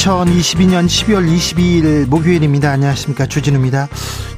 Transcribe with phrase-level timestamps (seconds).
[0.00, 2.70] 2022년 12월 22일 목요일입니다.
[2.70, 3.26] 안녕하십니까.
[3.26, 3.86] 주진우입니다.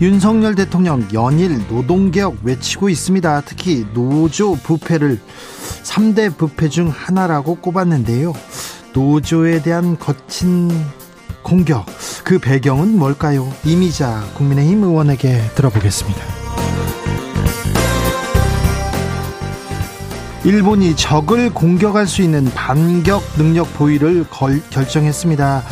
[0.00, 3.42] 윤석열 대통령 연일 노동개혁 외치고 있습니다.
[3.42, 5.20] 특히 노조 부패를
[5.84, 8.32] 3대 부패 중 하나라고 꼽았는데요.
[8.92, 10.68] 노조에 대한 거친
[11.44, 11.86] 공격,
[12.24, 13.48] 그 배경은 뭘까요?
[13.64, 16.41] 이미자 국민의힘 의원에게 들어보겠습니다.
[20.44, 25.62] 일본이 적을 공격할 수 있는 반격 능력 보유를 걸, 결정했습니다.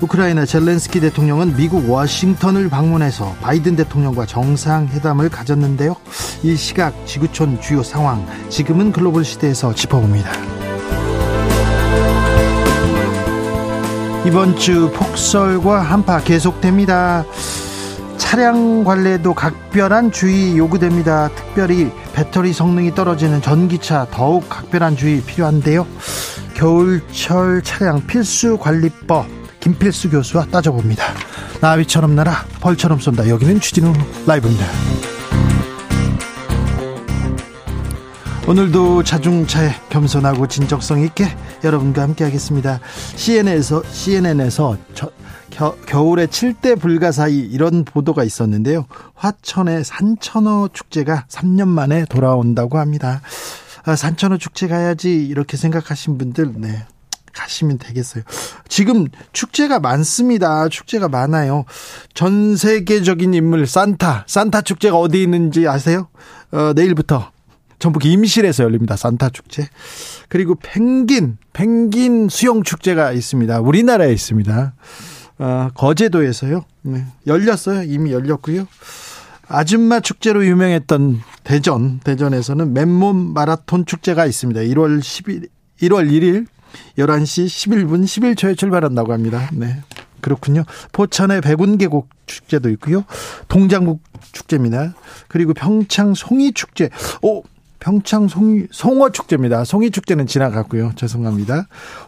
[0.00, 5.96] 우크라이나 젤렌스키 대통령은 미국 워싱턴을 방문해서 바이든 대통령과 정상회담을 가졌는데요.
[6.44, 10.30] 이 시각 지구촌 주요 상황 지금은 글로벌 시대에서 짚어봅니다.
[14.26, 17.24] 이번 주 폭설과 한파 계속됩니다.
[18.16, 21.28] 차량 관리에도 각별한 주의 요구됩니다.
[21.34, 25.86] 특별히 배터리 성능이 떨어지는 전기차 더욱 각별한 주의 필요한데요.
[26.54, 29.26] 겨울철 차량 필수 관리법
[29.60, 31.04] 김필수 교수와 따져봅니다.
[31.60, 33.28] 나비처럼 날아 벌처럼 쏜다.
[33.28, 33.92] 여기는 추진우
[34.26, 34.66] 라이브입니다.
[38.46, 41.26] 오늘도 자중차에 겸손하고 진정성 있게
[41.64, 42.78] 여러분과 함께하겠습니다.
[43.16, 45.10] CNN에서 CNN에서 저,
[45.48, 48.84] 겨, 겨울에 7대 불가사의 이런 보도가 있었는데요.
[49.14, 53.22] 화천의 산천어 축제가 3년 만에 돌아온다고 합니다.
[53.84, 56.86] 아, 산천어 축제 가야지 이렇게 생각하신 분들 네.
[57.32, 58.24] 가시면 되겠어요.
[58.68, 60.68] 지금 축제가 많습니다.
[60.68, 61.64] 축제가 많아요.
[62.12, 66.08] 전 세계적인 인물 산타, 산타 축제가 어디 있는지 아세요?
[66.52, 67.33] 어, 내일부터
[67.84, 68.96] 전북 임실에서 열립니다.
[68.96, 69.68] 산타 축제.
[70.30, 73.60] 그리고 펭귄, 펭귄 수영 축제가 있습니다.
[73.60, 74.74] 우리나라에 있습니다.
[75.36, 76.64] 어, 거제도에서요.
[76.80, 77.82] 네, 열렸어요.
[77.82, 78.66] 이미 열렸고요.
[79.48, 84.62] 아줌마 축제로 유명했던 대전, 대전에서는 맨몸 마라톤 축제가 있습니다.
[84.62, 85.48] 1월 10일,
[85.82, 86.46] 1월 1일
[86.96, 89.50] 11시 11분 11초에 출발한다고 합니다.
[89.52, 89.82] 네.
[90.22, 90.64] 그렇군요.
[90.92, 93.04] 포천의 백운계곡 축제도 있고요.
[93.48, 94.02] 동장국
[94.32, 94.94] 축제입니다.
[95.28, 96.88] 그리고 평창 송이 축제.
[97.20, 97.42] 오,
[97.80, 99.64] 평창 송, 송어 축제입니다.
[99.64, 100.92] 송이 축제는 지나갔고요.
[100.96, 101.66] 죄송합니다.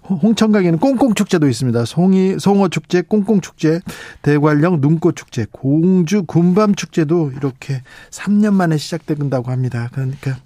[0.09, 1.85] 홍천강에는 꽁꽁 축제도 있습니다.
[1.85, 3.81] 송이 송어 축제, 꽁꽁 축제,
[4.23, 9.91] 대관령 눈꽃 축제, 공주 군밤 축제도 이렇게 3년 만에 시작된다고 합니다.
[9.93, 10.37] 그러니까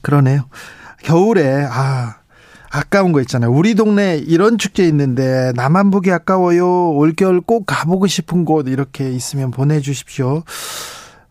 [0.00, 0.44] 그러네요.
[1.02, 2.16] 겨울에 아
[2.70, 3.52] 아까운 거 있잖아요.
[3.52, 6.92] 우리 동네 이런 축제 있는데 나만 보기 아까워요.
[6.92, 10.42] 올겨울 꼭 가보고 싶은 곳 이렇게 있으면 보내주십시오.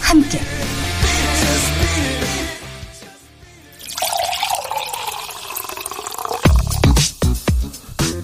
[0.00, 0.40] 함께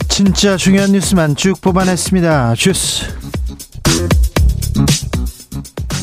[0.08, 2.54] 진짜 중요한 뉴스만 쭉 뽑아냈습니다.
[2.54, 3.04] 주스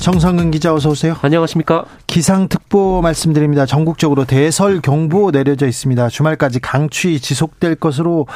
[0.03, 1.15] 정상근 기자 어서 오세요.
[1.21, 1.85] 안녕하십니까?
[2.07, 3.65] 기상특보 말씀드립니다.
[3.65, 6.09] 전국적으로 대설 경보 내려져 있습니다.
[6.09, 8.27] 주말까지 강추위 지속될 것으로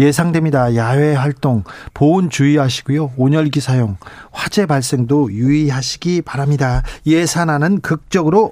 [0.00, 0.74] 예상됩니다.
[0.74, 1.62] 야외 활동
[1.94, 3.12] 보온 주의하시고요.
[3.16, 3.96] 온열기 사용,
[4.32, 6.82] 화재 발생도 유의하시기 바랍니다.
[7.06, 8.50] 예산안은 극적으로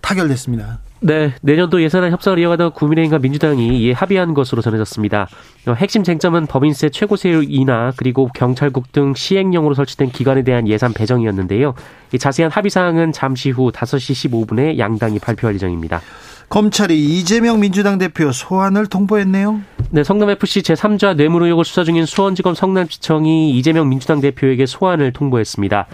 [0.00, 0.80] 타결됐습니다.
[1.00, 5.28] 네, 내년도 예산안 협상을 이어가던 국민의힘과 민주당이 이에 합의한 것으로 전해졌습니다.
[5.68, 11.74] 어, 핵심 쟁점은 법인세 최고세율 인하 그리고 경찰국 등 시행령으로 설치된 기관에 대한 예산 배정이었는데요.
[12.18, 16.00] 자세한 합의 사항은 잠시 후 5시 15분에 양당이 발표할 예정입니다.
[16.48, 19.60] 검찰이 이재명 민주당 대표 소환을 통보했네요.
[19.90, 25.86] 네, 성남FC 제3자 뇌물 의혹을 수사 중인 수원지검 성남지청이 이재명 민주당 대표에게 소환을 통보했습니다.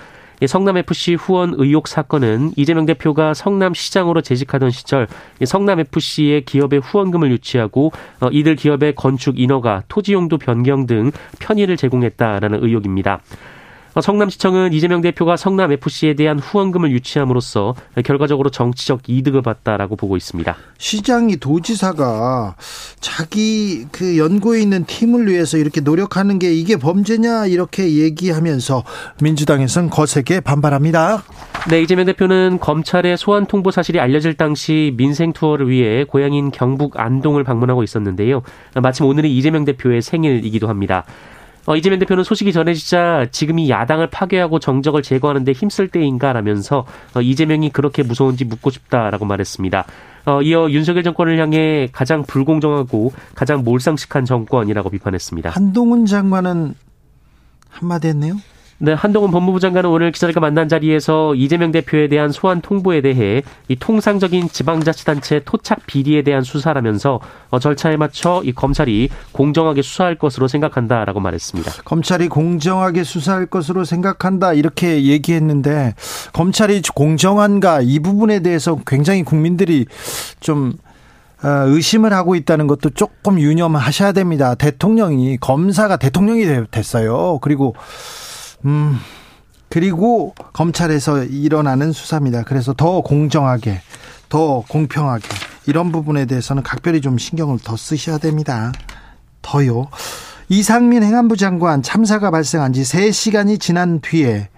[0.46, 5.06] 성남FC 후원 의혹 사건은 이재명 대표가 성남시장으로 재직하던 시절
[5.44, 12.64] 성남FC의 기업의 후원금을 유치하고 어, 이들 기업의 건축 인허가, 토지 용도 변경 등 편의를 제공했다라는
[12.64, 13.20] 의혹입니다.
[13.94, 17.74] 어, 성남시청은 이재명 대표가 성남FC에 대한 후원금을 유치함으로써
[18.04, 20.56] 결과적으로 정치적 이득을 봤다라고 보고 있습니다.
[20.78, 22.56] 시장이 도지사가
[23.00, 28.82] 자기 그 연구에 있는 팀을 위해서 이렇게 노력하는 게 이게 범죄냐 이렇게 얘기하면서
[29.22, 31.22] 민주당에서는 거세게 반발합니다.
[31.70, 37.44] 네, 이재명 대표는 검찰의 소환 통보 사실이 알려질 당시 민생 투어를 위해 고향인 경북 안동을
[37.44, 38.42] 방문하고 있었는데요.
[38.82, 41.04] 마침 오늘이 이재명 대표의 생일이기도 합니다.
[41.66, 48.02] 어, 이재명 대표는 소식이 전해지자 지금이 야당을 파괴하고 정적을 제거하는데 힘쓸 때인가라면서 어, 이재명이 그렇게
[48.02, 49.84] 무서운지 묻고 싶다라고 말했습니다.
[50.26, 55.50] 어, 이어 윤석열 정권을 향해 가장 불공정하고 가장 몰상식한 정권이라고 비판했습니다.
[55.50, 56.74] 한동훈 장관은
[57.68, 58.36] 한마디 했네요.
[58.84, 63.76] 네, 한동훈 법무부 장관은 오늘 기자들과 만난 자리에서 이재명 대표에 대한 소환 통보에 대해 이
[63.76, 71.18] 통상적인 지방자치단체 토착 비리에 대한 수사라면서 어, 절차에 맞춰 이 검찰이 공정하게 수사할 것으로 생각한다라고
[71.20, 71.72] 말했습니다.
[71.86, 75.94] 검찰이 공정하게 수사할 것으로 생각한다 이렇게 얘기했는데
[76.34, 79.86] 검찰이 공정한가 이 부분에 대해서 굉장히 국민들이
[80.40, 80.74] 좀
[81.42, 84.54] 어, 의심을 하고 있다는 것도 조금 유념하셔야 됩니다.
[84.54, 87.38] 대통령이 검사가 대통령이 됐어요.
[87.40, 87.74] 그리고
[88.64, 88.98] 음,
[89.68, 92.42] 그리고 검찰에서 일어나는 수사입니다.
[92.42, 93.80] 그래서 더 공정하게,
[94.28, 95.28] 더 공평하게
[95.66, 98.72] 이런 부분에 대해서는 각별히 좀 신경을 더 쓰셔야 됩니다.
[99.42, 99.88] 더요.
[100.48, 104.48] 이상민 행안부 장관 참사가 발생한 지 3시간이 지난 뒤에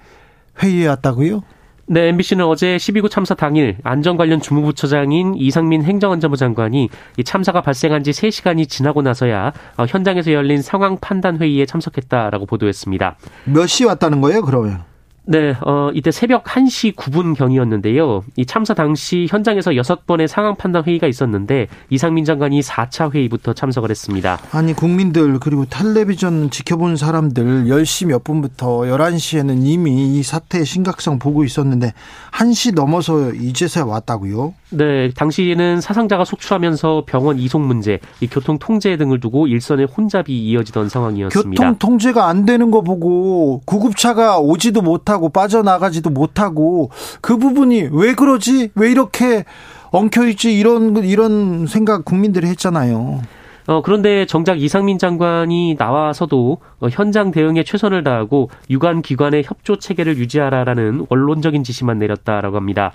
[0.63, 1.43] 회의에 왔다고요?
[1.89, 8.03] 네, MBC는 어제 12구 참사 당일 안전 관련 주무부처장인 이상민 행정안전부 장관이 이 참사가 발생한
[8.03, 13.17] 지 3시간이 지나고 나서야 어, 현장에서 열린 상황 판단 회의에 참석했다라고 보도했습니다.
[13.45, 14.83] 몇 시 왔다는 거예요, 그러면?
[15.29, 18.23] 네, 어, 이때 새벽 1시 9분 경이었는데요.
[18.37, 24.39] 이 참사 당시 현장에서 6번의 상황 판단 회의가 있었는데 이상민 장관이 4차 회의부터 참석을 했습니다.
[24.53, 31.43] 아니, 국민들 그리고 텔레비전 지켜본 사람들 10시 몇 분부터 11시에는 이미 이 사태의 심각성 보고
[31.43, 31.93] 있었는데
[32.31, 34.55] 1시 넘어서 이제서야 왔다고요?
[34.71, 40.89] 네, 당시에는 사상자가 속출하면서 병원 이송 문제, 이 교통 통제 등을 두고 일선의 혼잡이 이어지던
[40.89, 41.63] 상황이었습니다.
[41.63, 46.91] 교통 통제가 안 되는 거 보고 구급차가 오지도 못하고 빠져나가지도 못하고
[47.21, 48.71] 그 부분이 왜 그러지?
[48.75, 49.45] 왜 이렇게
[49.93, 50.59] 엉켜 있지?
[50.59, 53.23] 이런 이런 생각 국민들이 했잖아요.
[53.69, 60.19] 어, 그런데 정작 이상민 장관이 나와서도 어, 현장 대응에 최선을 다하고 유관 기관의 협조 체계를
[60.19, 62.93] 유지하라라는 원론적인 지시만 내렸다라고 합니다.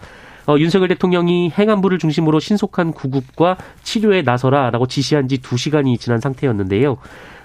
[0.48, 6.98] 어, 윤석열 대통령이 행안부를 중심으로 신속한 구급과 치료에 나서라라고 지시한 지 두시간이 지난 상태였는데요.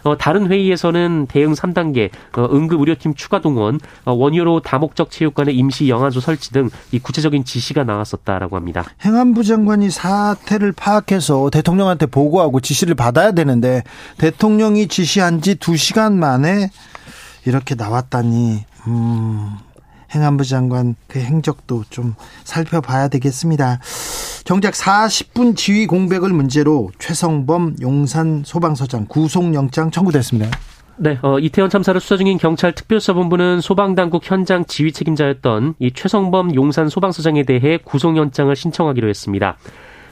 [0.05, 5.89] 어, 다른 회의에서는 대응 3단계, 어, 응급 의료팀 추가 동원, 어, 원효로 다목적 체육관의 임시
[5.89, 8.85] 영화조 설치 등 이 구체적인 지시가 나왔었다라고 합니다.
[9.05, 13.83] 행안부 장관이 사태를 파악해서 대통령한테 보고하고 지시를 받아야 되는데
[14.19, 16.71] 대통령이 지시한 지 2시간 만에
[17.45, 19.57] 이렇게 나왔다니 음,
[20.15, 22.15] 행안부 장관 그 행적도 좀
[22.45, 23.81] 살펴봐야 되겠습니다.
[24.45, 30.51] 정작 40분 지휘 공백을 문제로 최성범 용산 소방서장 구속영장 청구됐습니다.
[30.99, 36.89] 네, 어, 이태원 참사를 수사 중인 경찰 특별수사본부는 소방당국 현장 지휘 책임자였던 이 최성범 용산
[36.89, 39.59] 소방서장에 대해 구속영장을 신청하기로 했습니다.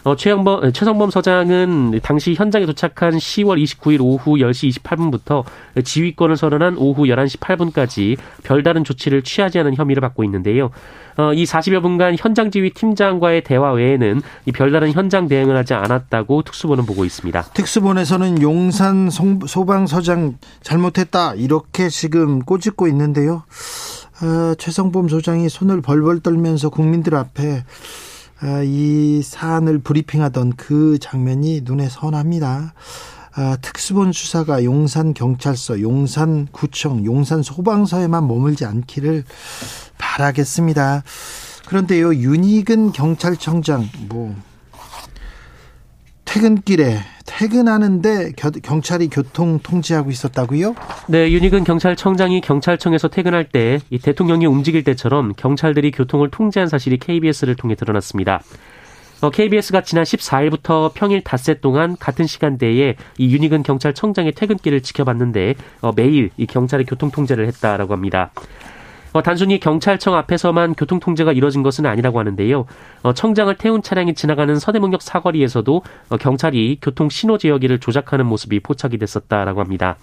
[0.04, 5.44] 어, 최영범, 최성범 서장은 당시 현장에 도착한 10월 29일 오후 10시 28분부터
[5.82, 10.70] 지휘권을 선언한 오후 11시 8분까지 별다른 조치를 취하지 않은 혐의를 받고 있는데요.
[11.16, 16.42] 어, 이 40여 분간 현장 지휘 팀장과의 대화 외에는 이 별다른 현장 대응을 하지 않았다고
[16.42, 17.40] 특수본은 보고 있습니다.
[17.54, 23.44] 특수본에서는 용산 소방서장 잘못했다 이렇게 지금 꼬집고 있는데요.
[24.22, 27.64] 어, 최성범 소장이 손을 벌벌 떨면서 국민들 앞에 아,
[28.64, 32.74] 이 사안을 브리핑하던 그 장면이 눈에 선합니다.
[33.36, 39.24] 아, 특수본 수사가 용산 경찰서, 용산 구청, 용산 소방서에만 머물지 않기를
[39.98, 41.02] 바라겠습니다.
[41.66, 44.36] 그런데요, 윤희근 경찰청장, 뭐,
[46.34, 50.74] 퇴근길에 퇴근하는데 경찰이 교통 통제하고 있었다고요?
[51.06, 57.54] 네, 윤희근 경찰청장이 경찰청에서 퇴근할 때 이 대통령이 움직일 때처럼 경찰들이 교통을 통제한 사실이 KBS를
[57.54, 58.42] 통해 드러났습니다.
[59.20, 65.92] 어, KBS가 지난 14일부터 평일 닷새 동안 같은 시간대에 이 윤희근 경찰청장의 퇴근길을 지켜봤는데 어,
[65.94, 68.32] 매일 이 경찰이 교통 통제를 했다라고 합니다.
[69.14, 72.66] 어, 단순히 경찰청 앞에서만 교통 통제가 이뤄진 것은 아니라고 하는데요.
[73.04, 78.98] 어, 청장을 태운 차량이 지나가는 서대문역 사거리에서도 어, 경찰이 교통 신호 제어기를 조작하는 모습이 포착이
[78.98, 79.96] 됐었다라고 합니다.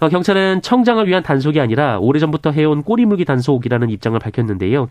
[0.00, 4.90] 어, 경찰은 청장을 위한 단속이 아니라 오래전부터 해온 꼬리물기 단속이라는 입장을 밝혔는데요.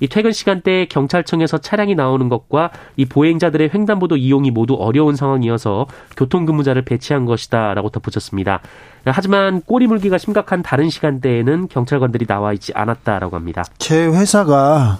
[0.00, 5.86] 이 퇴근 시간대에 경찰청에서 차량이 나오는 것과 이 보행자들의 횡단보도 이용이 모두 어려운 상황이어서
[6.16, 8.60] 교통근무자를 배치한 것이다라고 덧붙였습니다.
[9.04, 13.64] 하지만 꼬리 물기가 심각한 다른 시간대에는 경찰관들이 나와 있지 않았다라고 합니다.
[13.78, 14.98] 제 회사가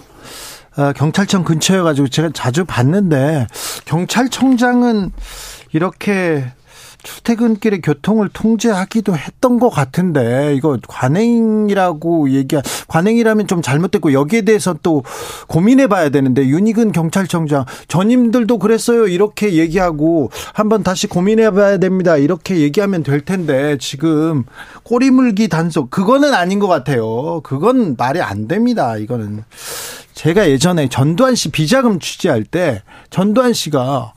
[0.77, 3.47] 어, 경찰청 근처여가지고 제가 자주 봤는데
[3.85, 5.11] 경찰청장은
[5.73, 6.45] 이렇게
[7.07, 15.03] 출퇴근길의 교통을 통제하기도 했던 것 같은데 이거 관행이라고 얘기 관행이라면 좀 잘못됐고 여기에 대해서 또
[15.47, 19.07] 고민해 봐야 되는데 윤희근 경찰청장 전임들도 그랬어요.
[19.07, 22.17] 이렇게 얘기하고 한번 다시 고민해 봐야 됩니다.
[22.17, 24.43] 이렇게 얘기하면 될 텐데 지금
[24.83, 27.41] 꼬리물기 단속 그거는 아닌 것 같아요.
[27.43, 28.97] 그건 말이 안 됩니다.
[28.97, 29.43] 이거는.
[30.13, 34.13] 제가 예전에 전두환 씨 비자금 취재할 때 전두환 씨가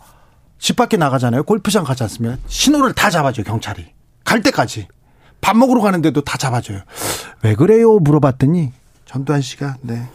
[0.60, 1.42] 집 밖에 나가잖아요.
[1.44, 2.36] 골프장 가지 않습니까?
[2.46, 3.86] 신호를 다 잡아줘요, 경찰이.
[4.24, 4.86] 갈 때까지.
[5.40, 6.82] 밥 먹으러 가는데도 다 잡아줘요.
[7.42, 7.98] 왜 그래요?
[7.98, 8.72] 물어봤더니
[9.06, 10.06] 전두환 씨가, 네.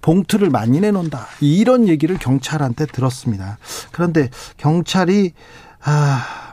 [0.00, 1.26] 봉투를 많이 내놓는다.
[1.40, 3.58] 이런 얘기를 경찰한테 들었습니다.
[3.92, 5.32] 그런데 경찰이,
[5.82, 6.52] 아,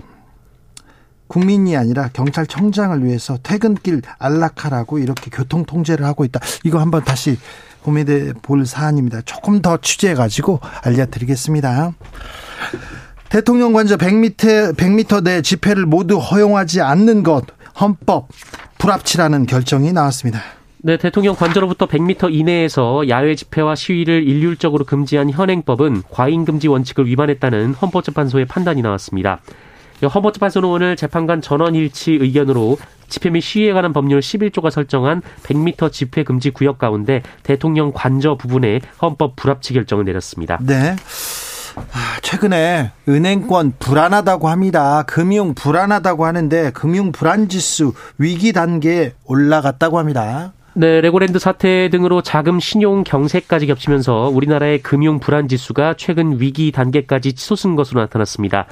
[1.27, 6.41] 국민이 아니라 경찰청장을 위해서 퇴근길 안락하라고 이렇게 교통 통제를 하고 있다.
[6.63, 7.39] 이거 한번 다시
[7.83, 9.21] 고민해 볼 사안입니다.
[9.21, 11.93] 조금 더 취재해 가지고 알려드리겠습니다.
[13.33, 17.45] 대통령 관저 100m, 100m 내 집회를 모두 허용하지 않는 것
[17.81, 18.27] 헌법
[18.77, 20.39] 불합치라는 결정이 나왔습니다.
[20.83, 27.73] 네, 대통령 관저로부터 100m 이내에서 야외 집회와 시위를 일률적으로 금지한 현행법은 과잉 금지 원칙을 위반했다는
[27.73, 29.39] 헌법재판소의 판단이 나왔습니다.
[30.03, 32.77] 헌법재판소는 오늘 재판관 전원 일치 의견으로
[33.09, 38.81] 집회 및 시위에 관한 법률 11조가 설정한 100m 집회 금지 구역 가운데 대통령 관저 부분에
[39.01, 40.59] 헌법 불합치 결정을 내렸습니다.
[40.61, 40.95] 네.
[41.75, 45.03] 아, 최근에 은행권 불안하다고 합니다.
[45.07, 50.53] 금융 불안하다고 하는데 금융 불안 지수 위기 단계에 올라갔다고 합니다.
[50.75, 57.33] 네, 레고랜드 사태 등으로 자금 신용 경색까지 겹치면서 우리나라의 금융 불안 지수가 최근 위기 단계까지
[57.33, 58.65] 치솟은 것으로 나타났습니다.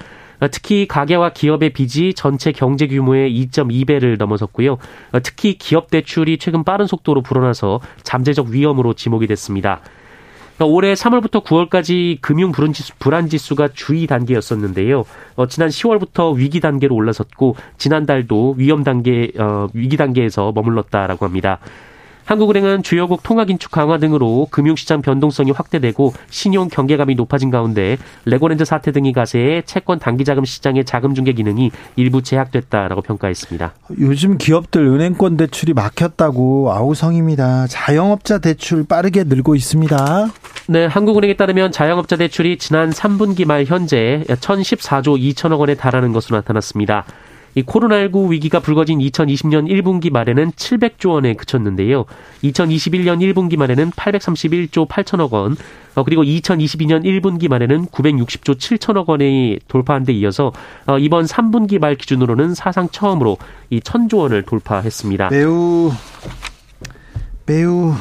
[0.50, 4.80] 특히 가계와 기업의 빚이 전체 경제 규모의 2.2배를 넘어섰고요.
[5.22, 9.82] 특히 기업 대출이 최근 빠른 속도로 불어나서 잠재적 위험으로 지목이 됐습니다.
[10.62, 15.06] 그러니까 올해 3월부터 9월까지 금융 불안 지수, 불안 지수가 주의 단계였었는데요.
[15.36, 21.58] 어, 지난 10월부터 위기 단계로 올라섰고 지난달도 위험 단계 어, 위기 단계에서 머물렀다라고 합니다.
[22.26, 28.92] 한국은행은 주요국 통화 긴축 강화 등으로 금융시장 변동성이 확대되고 신용 경계감이 높아진 가운데 레고랜드 사태
[28.92, 33.74] 등이 가세해 채권 단기자금 시장의 자금 중개 기능이 일부 제약됐다라고 평가했습니다.
[34.00, 37.68] 요즘 기업들 은행권 대출이 막혔다고 아우성입니다.
[37.68, 40.30] 자영업자 대출 빠르게 늘고 있습니다.
[40.68, 47.06] 네, 한국은행에 따르면 자영업자 대출이 지난 3분기 말 현재 1,014조 2천억 원에 달하는 것으로 나타났습니다.
[47.56, 52.06] 이 코로나19 위기가 불거진 2020년 1분기 말에는 700조 원에 그쳤는데요.
[52.44, 55.56] 2021년 1분기 말에는 831조 8천억 원,
[55.96, 60.54] 어, 그리고 2022년 1분기 말에는 960조 7천억 원이 돌파한 데 이어서
[60.86, 63.38] 어, 이번 3분기 말 기준으로는 사상 처음으로
[63.70, 65.30] 이 1000조 원을 돌파했습니다.
[65.30, 65.92] 매우
[67.46, 67.94] 매우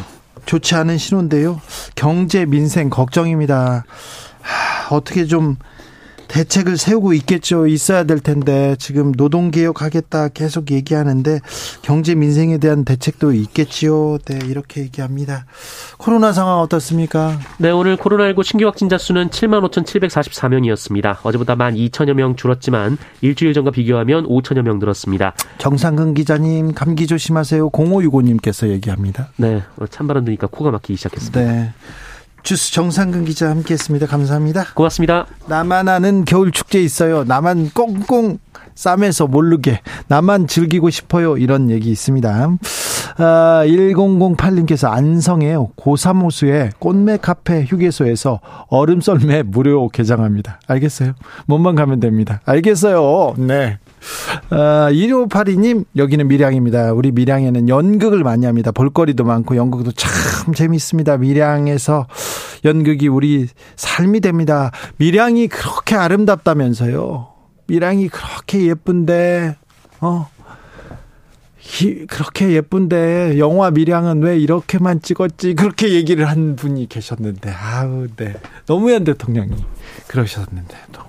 [0.47, 1.61] 좋지 않은 신호인데요.
[1.97, 3.85] 경제 민생 걱정입니다.
[4.40, 5.57] 하, 어떻게 좀
[6.31, 7.67] 대책을 세우고 있겠죠.
[7.67, 11.41] 있어야 될 텐데 지금 노동 개혁 하겠다 계속 얘기하는데
[11.83, 14.19] 경제 민생에 대한 대책도 있겠지요.
[14.27, 15.45] 네, 이렇게 얘기합니다.
[15.99, 17.37] 코로나 상황 어떻습니까?
[17.59, 21.19] 네, 오늘 코로나19 신규 확진자 수는 7만 5,744명이었습니다.
[21.25, 25.35] 어제보다 1만 2천여 명 줄었지만 일주일 전과 비교하면 5천여 명 늘었습니다.
[25.59, 27.71] 정상근 기자님 감기 조심하세요.
[27.71, 29.31] 0565님께서 얘기합니다.
[29.37, 31.41] 네, 찬바람 드니까 코가 막히기 시작했습니다.
[31.41, 31.73] 네.
[32.42, 34.06] 주스 정상근 기자 함께했습니다.
[34.06, 34.66] 감사합니다.
[34.75, 35.26] 고맙습니다.
[35.47, 37.25] 나만 아는 겨울 축제 있어요.
[37.25, 38.38] 나만 꽁꽁
[38.75, 41.37] 쌈에서 모르게 나만 즐기고 싶어요.
[41.37, 42.59] 이런 얘기 있습니다.
[43.23, 50.61] 아, 1008님께서 안성의 고3 호수에 꽃매 카페 휴게소에서 얼음 썰매 무료 개장합니다.
[50.67, 51.12] 알겠어요?
[51.47, 52.41] 몸만 가면 됩니다.
[52.45, 53.35] 알겠어요.
[53.39, 53.79] 네.
[54.50, 56.93] 아, 1582님, 여기는 밀양입니다.
[56.93, 58.71] 우리 밀양에는 연극을 많이 합니다.
[58.73, 61.19] 볼거리도 많고 연극도 참 재밌습니다.
[61.19, 62.07] 밀양에서
[62.65, 64.71] 연극이 우리 삶이 됩니다.
[64.97, 67.29] 밀양이 그렇게 아름답다면서요.
[67.67, 69.57] 밀양이 그렇게 예쁜데,
[70.00, 70.29] 어,
[72.09, 75.55] 그렇게 예쁜데 영화 밀양은 왜 이렇게만 찍었지?
[75.55, 78.35] 그렇게 얘기를 한 분이 계셨는데 아우 네.
[78.67, 79.55] 노무현 대통령이
[80.07, 81.02] 그러셨는데 또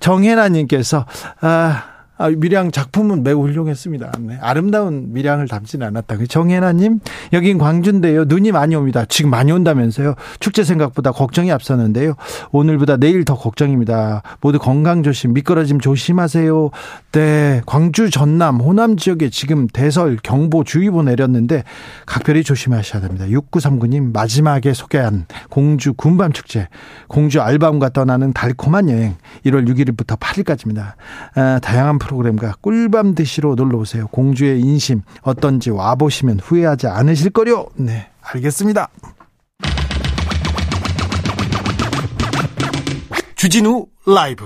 [0.00, 1.06] 정혜나님께서
[1.40, 4.12] 아 아, 밀양 작품은 매우 훌륭했습니다.
[4.20, 4.38] 네.
[4.40, 6.16] 아름다운 밀양을 담지는 않았다.
[6.16, 6.98] 그 정혜나님,
[7.32, 8.24] 여긴 광주인데요.
[8.24, 9.04] 눈이 많이 옵니다.
[9.08, 10.16] 지금 많이 온다면서요.
[10.40, 12.14] 축제 생각보다 걱정이 앞서는데요.
[12.50, 14.22] 오늘보다 내일 더 걱정입니다.
[14.40, 16.70] 모두 건강 조심, 미끄러짐 조심하세요.
[17.12, 17.62] 네.
[17.66, 21.62] 광주 전남, 호남 지역에 지금 대설 경보 주의보 내렸는데
[22.04, 23.26] 각별히 조심하셔야 됩니다.
[23.26, 26.68] 6939님, 마지막에 소개한 공주 군밤 축제,
[27.06, 30.94] 공주 알밤과 떠나는 달콤한 여행, 1월 6일부터 8일까지입니다.
[31.36, 34.06] 아, 다양한 프로그램과 꿀밤 드시러 놀러 오세요.
[34.08, 37.66] 공주의 인심 어떤지 와 보시면 후회하지 않으실 거요.
[37.76, 38.88] 네, 알겠습니다.
[43.36, 44.44] 주진우 라이브.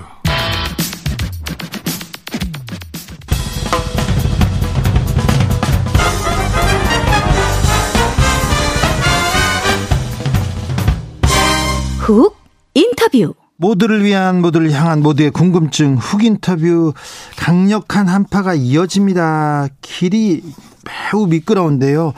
[11.99, 12.35] 훅
[12.73, 13.33] 인터뷰.
[13.57, 16.93] 모두를 위한 모두를 향한 모두의 궁금증 훅 인터뷰
[17.37, 19.67] 강력한 한파가 이어집니다.
[19.81, 20.41] 길이
[20.85, 22.13] 매우 미끄러운데요.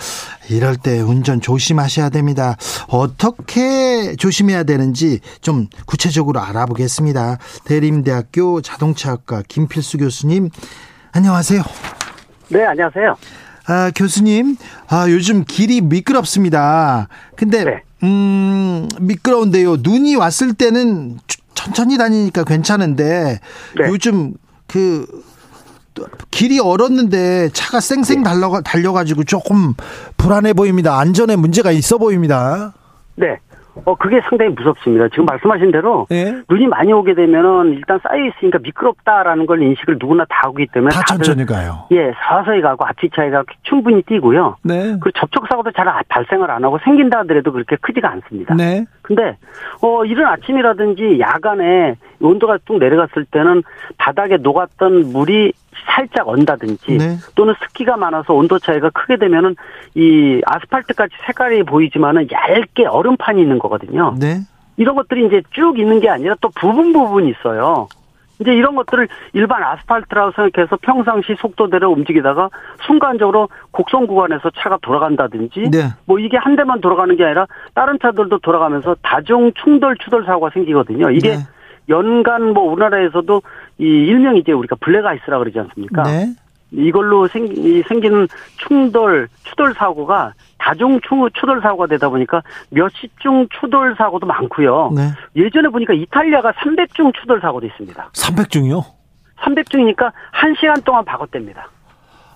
[0.49, 2.55] 이럴 때 운전 조심하셔야 됩니다.
[2.87, 7.37] 어떻게 조심해야 되는지 좀 구체적으로 알아보겠습니다.
[7.65, 10.49] 대림대학교 자동차학과 김필수 교수님,
[11.11, 11.61] 안녕하세요.
[12.49, 13.15] 네, 안녕하세요.
[13.67, 17.07] 아, 교수님, 아, 요즘 길이 미끄럽습니다.
[17.35, 17.83] 근데, 네.
[18.05, 19.77] 음, 미끄러운데요.
[19.77, 21.19] 눈이 왔을 때는
[21.53, 23.39] 천천히 다니니까 괜찮은데,
[23.77, 23.87] 네.
[23.89, 24.33] 요즘
[24.67, 25.05] 그,
[26.29, 28.23] 길이 얼었는데 차가 쌩쌩 네.
[28.23, 29.73] 달려, 달려가지고 조금
[30.17, 30.99] 불안해 보입니다.
[30.99, 32.73] 안전에 문제가 있어 보입니다.
[33.15, 33.39] 네.
[33.83, 35.09] 어, 그게 상당히 무섭습니다.
[35.09, 36.41] 지금 말씀하신 대로 예?
[36.49, 40.93] 눈이 많이 오게 되면은 일단 쌓여 있으니까 미끄럽다라는 걸 인식을 누구나 다 하고 있기 때문에
[40.93, 41.85] 다 천천히 가요.
[41.91, 44.55] 예, 서서히 가고 앞뒤 차이가 충분히 뛰고요.
[44.63, 44.95] 네.
[45.01, 48.55] 그리고 접촉 사고도 잘 아- 발생을 안 하고 생긴다 하더라도 그렇게 크지가 않습니다.
[48.55, 48.85] 네.
[49.01, 49.37] 근데
[49.81, 53.61] 어 이른 아침이라든지 야간에 온도가 뚝 내려갔을 때는
[53.97, 55.51] 바닥에 녹았던 물이
[55.85, 57.17] 살짝 언다든지 네.
[57.35, 59.55] 또는 습기가 많아서 온도 차이가 크게 되면은
[59.95, 64.15] 이 아스팔트 같이 색깔이 보이지만은 얇게 얼음판이 있는 거거든요.
[64.19, 64.39] 네.
[64.77, 67.87] 이런 것들이 이제 쭉 있는 게 아니라 또 부분 부분 있어요.
[68.39, 72.49] 이제 이런 것들을 일반 아스팔트라고 생각해서 평상시 속도대로 움직이다가
[72.85, 75.93] 순간적으로 곡선 구간에서 차가 돌아간다든지 네.
[76.05, 81.11] 뭐 이게 한 대만 돌아가는 게 아니라 다른 차들도 돌아가면서 다중 충돌 추돌 사고가 생기거든요.
[81.11, 81.43] 이게 네.
[81.87, 83.41] 연간 뭐 우리나라에서도
[83.77, 86.03] 이 일명 이제 우리가 블랙 아이스라 그러지 않습니까?
[86.03, 86.27] 네.
[86.71, 88.27] 이걸로 생, 이 생기는
[88.57, 92.41] 충돌, 추돌 사고가 다중 추, 추돌 사고가 되다 보니까
[92.71, 94.91] 몇십 중 추돌 사고도 많고요.
[94.95, 95.11] 네.
[95.35, 98.09] 예전에 보니까 이탈리아가 300중 추돌 사고도 있습니다.
[98.13, 98.83] 300중이요?
[99.41, 101.67] 300중이니까 1시간 동안 박었답니다.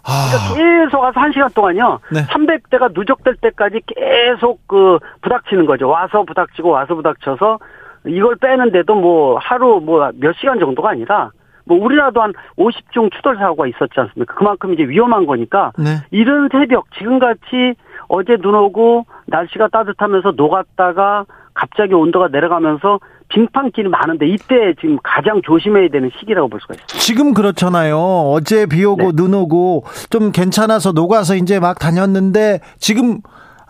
[0.03, 1.99] 아, 계속 와서 1시간 동안요.
[2.11, 2.21] 네.
[2.27, 5.89] 300대가 누적될 때까지 계속 그 부닥치는 거죠.
[5.89, 7.59] 와서 부닥치고 와서 부닥쳐서
[8.07, 11.31] 이걸 빼는데도 뭐 하루 뭐 몇 시간 정도가 아니라
[11.69, 14.33] 뭐 우리나라도 한 50중 추돌 사고가 있었지 않습니까?
[14.33, 16.01] 그만큼 이제 위험한 거니까 네.
[16.09, 17.75] 이른 새벽 지금같이
[18.07, 25.89] 어제 눈 오고 날씨가 따뜻하면서 녹았다가 갑자기 온도가 내려가면서 빙판길이 많은데 이때 지금 가장 조심해야
[25.89, 26.97] 되는 시기라고 볼 수가 있습니다.
[26.97, 27.97] 지금 그렇잖아요.
[27.97, 29.15] 어제 비 오고 네.
[29.15, 33.19] 눈 오고 좀 괜찮아서 녹아서 이제 막 다녔는데 지금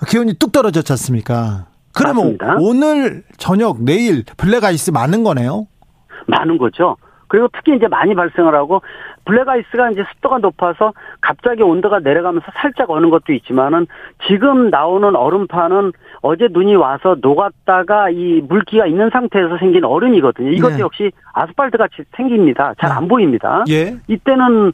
[0.08, 1.66] 기온이 뚝 떨어졌지 않습니까?
[1.94, 2.56] 그러면 맞습니다.
[2.62, 5.68] 오늘 저녁 내일 블랙 아이스 많은 거네요.
[6.28, 6.96] 많은 거죠.
[7.30, 8.82] 그리고 특히 이제 많이 발생을 하고
[9.26, 13.88] 블랙아이스가 이제 습도가 높아서 갑자기 온도가 내려가면서 살짝 어는 것도 있지만은
[14.28, 20.50] 지금 나오는 얼음판은 어제 눈이 와서 녹았다가 이 물기가 있는 상태에서 생긴 얼음이거든요.
[20.52, 20.80] 이것도 네.
[20.80, 22.74] 역시 아스팔트 같이 생깁니다.
[22.80, 23.64] 잘안 보입니다.
[23.70, 23.96] 예.
[24.08, 24.74] 이때는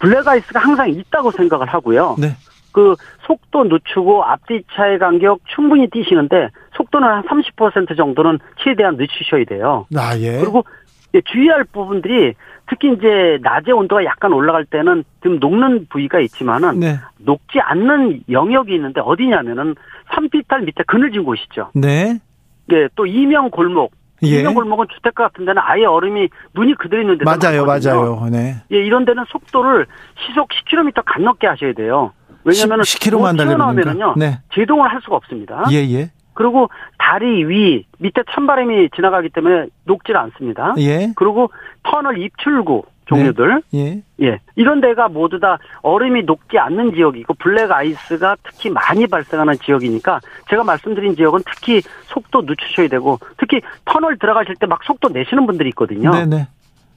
[0.00, 2.16] 블랙아이스가 항상 있다고 생각을 하고요.
[2.18, 2.28] 네.
[2.72, 9.86] 그 속도 늦추고 앞뒤 차의 간격 충분히 띄시는데 속도는 한 30% 정도는 최대한 늦추셔야 돼요.
[9.94, 10.38] 아, 예.
[10.40, 10.81] 그리고 예,
[11.20, 12.34] 주의할 부분들이
[12.68, 16.98] 특히 이제 낮에 온도가 약간 올라갈 때는 좀 녹는 부위가 있지만은 네.
[17.18, 19.74] 녹지 않는 영역이 있는데 어디냐면은
[20.14, 21.70] 산비탈 밑에 그늘진 곳이죠.
[21.74, 22.18] 네.
[22.72, 23.92] 예, 또 이면 골목.
[24.24, 24.40] 예.
[24.40, 28.16] 이면 골목은 주택가 같은 데는 아예 얼음이 눈이 그대로 있는 데도 맞아요, 많거든요.
[28.16, 28.30] 맞아요.
[28.30, 28.54] 네.
[28.72, 29.86] 예, 이런 데는 속도를
[30.26, 32.12] 시속 10km 안 넘게 하셔야 돼요.
[32.44, 34.14] 왜냐면은 10 km 만 달리는 튀어나오면은요.
[34.14, 34.26] 거니까.
[34.26, 34.38] 네.
[34.54, 35.64] 제동을 할 수가 없습니다.
[35.72, 36.10] 예, 예.
[36.34, 36.68] 그리고
[36.98, 40.74] 다리 위 밑에 찬바람이 지나가기 때문에 녹질 않습니다.
[40.78, 41.12] 예.
[41.16, 41.50] 그리고
[41.82, 44.00] 터널 입출구 종류들 예.
[44.22, 50.20] 예 이런 데가 모두 다 얼음이 녹지 않는 지역이고 블랙 아이스가 특히 많이 발생하는 지역이니까
[50.48, 55.68] 제가 말씀드린 지역은 특히 속도 늦추셔야 되고 특히 터널 들어가실 때 막 속도 내시는 분들이
[55.70, 56.10] 있거든요.
[56.10, 56.48] 네, 네.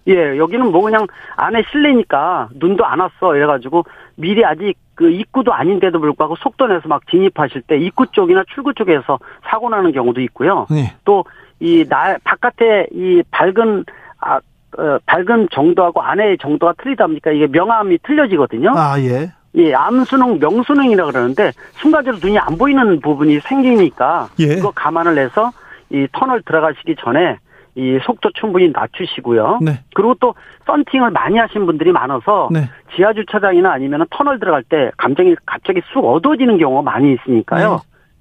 [0.07, 3.83] 예 여기는 뭐 그냥 안에 실내니까 눈도 안 왔어 이래가지고
[4.15, 9.19] 미리 아직 그 입구도 아닌데도 불구하고 속도 내서 막 진입하실 때 입구 쪽이나 출구 쪽에서
[9.49, 10.67] 사고 나는 경우도 있고요.
[10.69, 10.95] 네.
[11.03, 13.85] 또이 날 바깥에 이 밝은
[14.19, 14.39] 아
[14.77, 18.73] 어, 밝은 정도하고 안의 정도가 틀리다 보니까 이게 명암이 틀려지거든요.
[18.75, 19.31] 아, 예.
[19.57, 24.55] 예, 암수능, 명수능이라 그러는데 순간적으로 눈이 안 보이는 부분이 생기니까 예.
[24.55, 25.51] 그거 감안을 해서
[25.89, 27.37] 이 터널 들어가시기 전에
[27.75, 29.59] 이 속도 충분히 낮추시고요.
[29.61, 29.83] 네.
[29.93, 30.33] 그리고 또
[30.65, 32.69] 썬팅을 많이 하신 분들이 많아서 네.
[32.95, 37.71] 지하 주차장이나 아니면 터널 들어갈 때 감정이 갑자기 쑥 어두워지는 경우가 많이 있으니까요.
[37.71, 37.77] 네.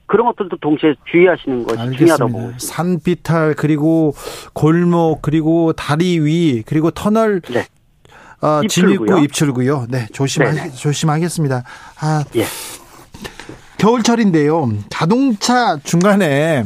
[0.06, 2.56] 그런 것들도 동시에 주의하시는 것이 중요하다고 알겠습니다.
[2.56, 2.58] 있습니다.
[2.58, 4.12] 산비탈 그리고
[4.52, 7.64] 골목 그리고 다리 위 그리고 터널 네.
[8.40, 8.96] 아, 입출구요.
[8.98, 9.86] 진입구 입출구요.
[9.88, 10.70] 네, 조심하 네네.
[10.72, 11.62] 조심하겠습니다.
[12.02, 12.44] 아, 예.
[13.78, 14.68] 겨울철인데요.
[14.90, 16.64] 자동차 중간에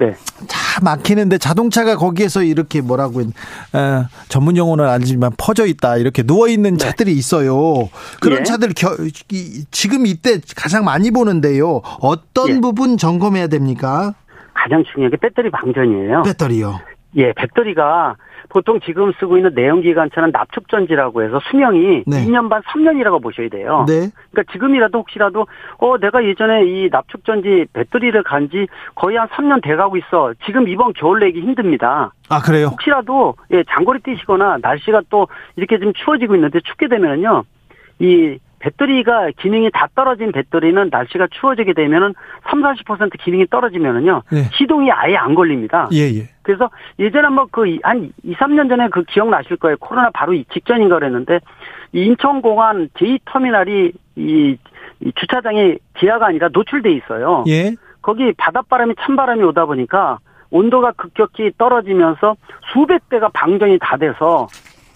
[0.00, 0.14] 네.
[0.46, 3.28] 차 막히는데 자동차가 거기에서 이렇게 뭐라고 했-
[3.74, 7.90] 어, 전문 용어는 아니지만 퍼져 있다 이렇게 누워 있는 차들이 있어요.
[8.20, 8.40] 그런 네.
[8.40, 8.44] 예.
[8.44, 8.96] 차들 겨,
[9.30, 11.82] 이- 지금 이때 가장 많이 보는데요.
[12.00, 12.60] 어떤 예.
[12.60, 14.14] 부분 점검해야 됩니까?
[14.54, 16.22] 가장 중요한 게 배터리 방전이에요.
[16.22, 16.80] 배터리요.
[17.16, 18.16] 예, 배터리가
[18.50, 22.26] 보통 지금 쓰고 있는 내연기관차는 납축전지라고 해서 수명이 네.
[22.26, 23.84] 2년 반 3년이라고 보셔야 돼요.
[23.88, 24.10] 네.
[24.30, 25.46] 그러니까 지금이라도 혹시라도
[25.78, 30.32] 어 내가 예전에 이 납축전지 배터리를 간 지 거의 한 3년 돼가고 있어.
[30.44, 32.12] 지금 이번 겨울 내기 힘듭니다.
[32.28, 32.66] 아 그래요.
[32.66, 37.44] 혹시라도 예 장거리 뛰시거나 날씨가 또 이렇게 좀 추워지고 있는데 춥게 되면은요
[38.00, 42.14] 이 배터리가 기능이 다 떨어진 배터리는 날씨가 추워지게 되면은
[42.48, 44.44] 3, 40% 기능이 떨어지면은요 네.
[44.56, 45.88] 시동이 아예 안 걸립니다.
[45.92, 46.28] 예 예.
[46.42, 49.76] 그래서 예전에 뭐그한 2, 3년 전에 그 기억나실 거예요.
[49.78, 51.40] 코로나 바로 이 직전인가 그랬는데
[51.92, 54.56] 이 인천 공항 제2터미널이 이,
[55.00, 57.44] 이 주차장이 지하가 아니라 노출돼 있어요.
[57.48, 57.74] 예.
[58.02, 60.18] 거기 바닷바람이 찬바람이 오다 보니까
[60.50, 62.36] 온도가 급격히 떨어지면서
[62.72, 64.48] 수백 대가 방전이 다 돼서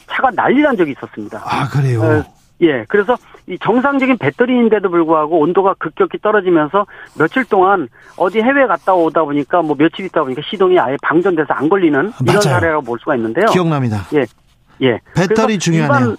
[0.06, 1.38] 차가 난리 난 적이 있었습니다.
[1.38, 2.24] 아 그래요.
[2.64, 6.86] 어, 예, 그래서 이 정상적인 배터리인데도 불구하고 온도가 급격히 떨어지면서
[7.18, 11.68] 며칠 동안 어디 해외 갔다 오다 보니까 뭐 며칠 있다 보니까 시동이 아예 방전돼서 안
[11.68, 12.40] 걸리는 이런 맞아요.
[12.40, 13.46] 사례라고 볼 수가 있는데요.
[13.46, 13.98] 기억납니다.
[14.14, 14.24] 예,
[14.82, 15.00] 예.
[15.14, 16.16] 배터리 중요하네요.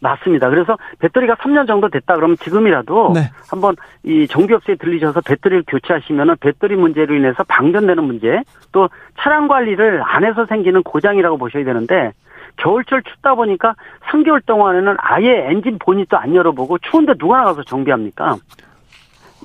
[0.00, 0.50] 맞습니다.
[0.50, 3.30] 그래서 배터리가 3년 정도 됐다 그러면 지금이라도 네.
[3.48, 10.24] 한번 이 정비업소에 들리셔서 배터리를 교체하시면은 배터리 문제로 인해서 방전되는 문제 또 차량 관리를 안
[10.24, 12.12] 해서 생기는 고장이라고 보셔야 되는데
[12.56, 13.74] 겨울철 춥다 보니까
[14.10, 18.36] 3개월 동안에는 아예 엔진 보닛도 안 열어보고 추운데 누가 나가서 정비합니까?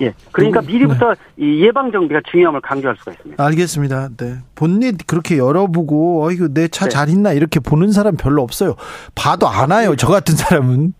[0.00, 0.14] 예.
[0.32, 3.44] 그러니까 누구- 미리부터 이 예방 정비가 중요함을 강조할 수가 있습니다.
[3.44, 4.08] 알겠습니다.
[4.16, 4.36] 네.
[4.54, 6.90] 본닛 그렇게 열어보고 어이구 내차 네.
[6.90, 8.74] 잘 있나 이렇게 보는 사람 별로 없어요.
[9.14, 9.94] 봐도 안 와요.
[9.96, 10.94] 저 같은 사람은.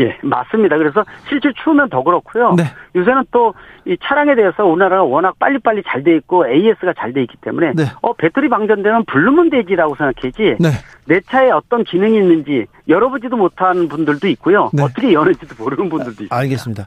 [0.00, 0.76] 예, 맞습니다.
[0.76, 2.54] 그래서 실제 추우면 더 그렇고요.
[2.54, 2.64] 네.
[2.96, 3.52] 요새는 또
[3.86, 7.84] 이 차량에 대해서 우리나라가 워낙 빨리빨리 잘 돼 있고 AS가 잘 돼 있기 때문에 네.
[8.00, 10.70] 어 배터리 방전되면 부르면 되지라고 생각하지 네.
[11.04, 14.70] 내 차에 어떤 기능이 있는지 열어보지도 못한 분들도 있고요.
[14.72, 14.82] 네.
[14.84, 16.28] 어떻게 여는지도 모르는 분들도 있어요.
[16.40, 16.86] 알겠습니다.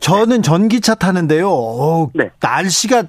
[0.00, 1.48] 저는 전기차 타는데요.
[1.48, 2.30] 어, 네.
[2.40, 3.04] 날씨가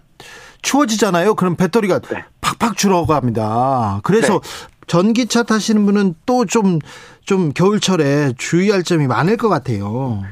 [0.62, 1.34] 추워지잖아요.
[1.34, 2.24] 그럼 배터리가 네.
[2.42, 4.02] 팍팍 줄어갑니다.
[4.04, 4.42] 그래서
[4.86, 6.78] 전기차 타시는 분은 또 좀
[7.26, 10.24] 좀 겨울철에 주의할 점이 많을 것 같아요.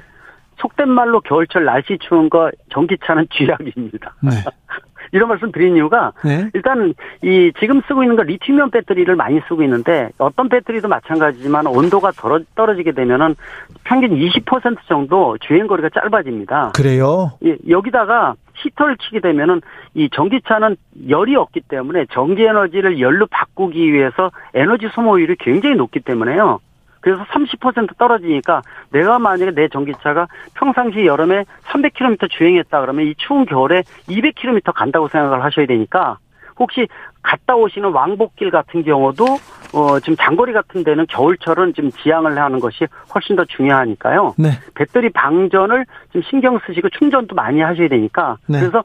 [0.62, 4.15] 속된 말로 겨울철 날씨 추운 거 전기차는 쥐약입니다.
[4.21, 4.32] 네.
[5.13, 6.49] 이런 말씀 드린 이유가 네.
[6.54, 12.12] 일단 이 지금 쓰고 있는 거 리튬이온 배터리를 많이 쓰고 있는데 어떤 배터리도 마찬가지지만 온도가
[12.12, 13.36] 떨어, 떨어지게 되면은
[13.84, 16.71] 평균 20% 정도 주행 거리가 짧아집니다.
[16.75, 17.32] 그래요.
[17.43, 19.62] 예, 여기다가 히터를 키게 되면은
[19.95, 20.77] 이 전기차는
[21.10, 26.60] 열이 없기 때문에 전기 에너지를 열로 바꾸기 위해서 에너지 소모율이 굉장히 높기 때문에요.
[27.01, 28.61] 그래서 30% 떨어지니까
[28.91, 35.43] 내가 만약에 내 전기차가 평상시 여름에 300km 주행했다 그러면 이 추운 겨울에 200km 간다고 생각을
[35.43, 36.17] 하셔야 되니까
[36.59, 36.87] 혹시
[37.23, 39.25] 갔다 오시는 왕복길 같은 경우도
[39.73, 44.35] 어 지금 장거리 같은 데는 겨울철은 좀 지양을 하는 것이 훨씬 더 중요하니까요.
[44.37, 44.49] 네.
[44.75, 48.59] 배터리 방전을 좀 신경 쓰시고 충전도 많이 하셔야 되니까 네.
[48.59, 48.83] 그래서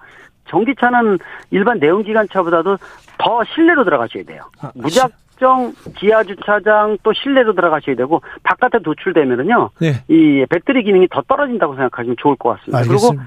[0.48, 1.18] 전기차는
[1.50, 2.78] 일반 내연기관차보다도
[3.18, 4.42] 더 실내로 들어가셔야 돼요.
[4.60, 10.02] 아, 무작 정 지하 주차장 또 실내로 들어가셔야 되고 바깥에 노출되면은요 네.
[10.08, 12.78] 이 배터리 기능이 더 떨어진다고 생각하시면 좋을 것 같습니다.
[12.80, 13.26] 그리고 알겠습니다.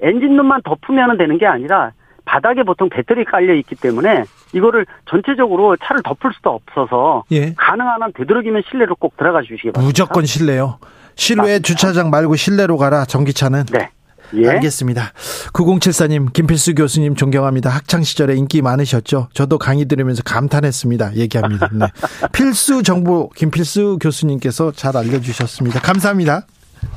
[0.00, 1.92] 엔진룸만 덮으면 되는 게 아니라
[2.24, 7.54] 바닥에 보통 배터리 깔려 있기 때문에 이거를 전체적으로 차를 덮을 수도 없어서 예.
[7.54, 9.86] 가능한 한 되도록이면 실내로 꼭 들어가 주시기 바랍니다.
[9.86, 10.78] 무조건 실내요.
[11.14, 11.62] 실외 맞습니다.
[11.62, 13.04] 주차장 말고 실내로 가라.
[13.04, 13.66] 전기차는.
[13.66, 13.90] 네.
[14.34, 14.48] 예.
[14.48, 15.12] 알겠습니다.
[15.52, 17.70] 9074님, 김필수 교수님 존경합니다.
[17.70, 19.28] 학창 시절에 인기 많으셨죠?
[19.34, 21.16] 저도 강의 들으면서 감탄했습니다.
[21.16, 21.68] 얘기합니다.
[21.72, 21.86] 네.
[22.32, 25.80] 필수 정보 김필수 교수님께서 잘 알려주셨습니다.
[25.80, 26.46] 감사합니다.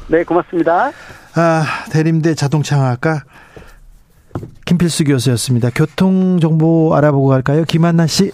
[0.08, 0.92] 네, 고맙습니다.
[1.36, 3.24] 아, 대림대 자동차학과
[4.66, 5.70] 김필수 교수였습니다.
[5.74, 7.64] 교통 정보 알아보고 갈까요?
[7.66, 8.32] 김한나 씨.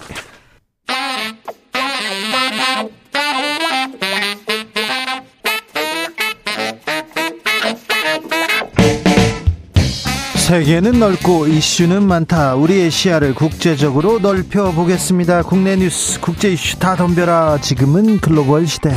[10.52, 12.56] 세계는 넓고 이슈는 많다.
[12.56, 15.44] 우리의 시야를 국제적으로 넓혀 보겠습니다.
[15.44, 17.60] 국내 뉴스, 국제 이슈 다 덤벼라.
[17.62, 18.90] 지금은 글로벌 시대.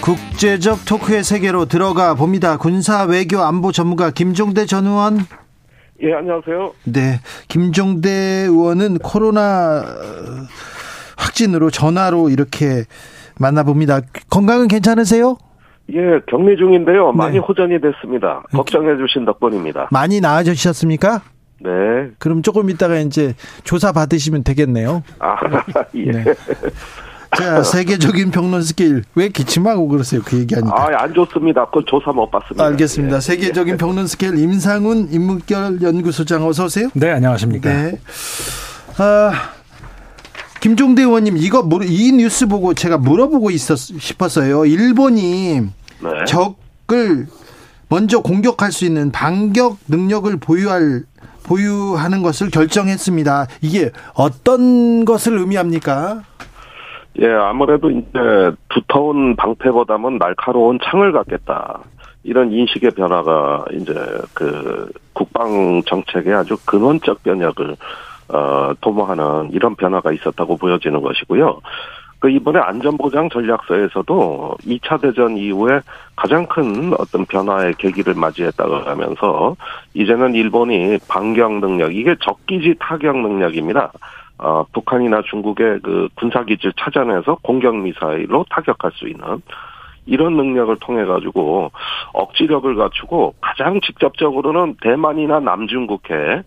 [0.00, 2.56] 국제적 토크의 세계로 들어가 봅니다.
[2.56, 5.20] 군사 외교 안보 전문가 김종대 전 의원.
[6.02, 6.72] 예, 안녕하세요.
[6.82, 7.20] 네.
[7.46, 9.84] 김종대 의원은 코로나
[11.16, 12.86] 확진으로 전화로 이렇게
[13.38, 14.00] 만나봅니다.
[14.28, 15.36] 건강은 괜찮으세요?
[15.92, 17.12] 예, 격리 중인데요.
[17.12, 17.38] 많이 네.
[17.38, 18.42] 호전이 됐습니다.
[18.52, 19.88] 걱정해 주신 덕분입니다.
[19.90, 21.22] 많이 나아지셨습니까?
[21.60, 21.70] 네.
[22.18, 25.02] 그럼 조금 있다가 이제 조사 받으시면 되겠네요.
[25.18, 25.36] 아,
[25.96, 26.10] 예.
[26.12, 26.24] 네.
[27.36, 29.02] 자, 세계적인 평론 스케일.
[29.14, 30.20] 왜 기침하고 그러세요?
[30.24, 30.74] 그 얘기하니까.
[30.74, 31.64] 아, 안 좋습니다.
[31.66, 32.64] 그건 조사 못 받습니다.
[32.66, 33.16] 알겠습니다.
[33.16, 33.20] 예.
[33.20, 36.88] 세계적인 평론 스케일 임상훈 인문결 연구소장 어서 오세요.
[36.94, 37.68] 네, 안녕하십니까.
[37.70, 37.98] 네.
[38.98, 39.32] 아,
[40.60, 44.64] 김종대 의원님 이거 물- 이 뉴스 보고 제가 물어보고 있었 싶었어요.
[44.64, 45.62] 일본이
[46.02, 46.24] 네.
[46.26, 47.26] 적을
[47.88, 51.02] 먼저 공격할 수 있는 반격 능력을 보유할
[51.46, 53.46] 보유하는 것을 결정했습니다.
[53.62, 56.22] 이게 어떤 것을 의미합니까?
[57.20, 61.80] 예, 아무래도 이제 두터운 방패보다는 날카로운 창을 갖겠다.
[62.22, 63.94] 이런 인식의 변화가 이제
[64.34, 67.76] 그 국방 정책의 아주 근원적 변혁을
[68.28, 71.60] 어 도모하는 이런 변화가 있었다고 보여지는 것이고요.
[72.20, 75.80] 그 이번에 안전보장 전략서에서도 2차 대전 이후에
[76.16, 79.56] 가장 큰 어떤 변화의 계기를 맞이했다고 하면서
[79.94, 83.92] 이제는 일본이 반격 능력 이게 적기지 타격 능력입니다.
[84.38, 89.42] 어, 북한이나 중국의 그 군사기지를 찾아내서 공격 미사일로 타격할 수 있는
[90.06, 91.70] 이런 능력을 통해 가지고
[92.12, 96.42] 억지력을 갖추고 가장 직접적으로는 대만이나 남중국해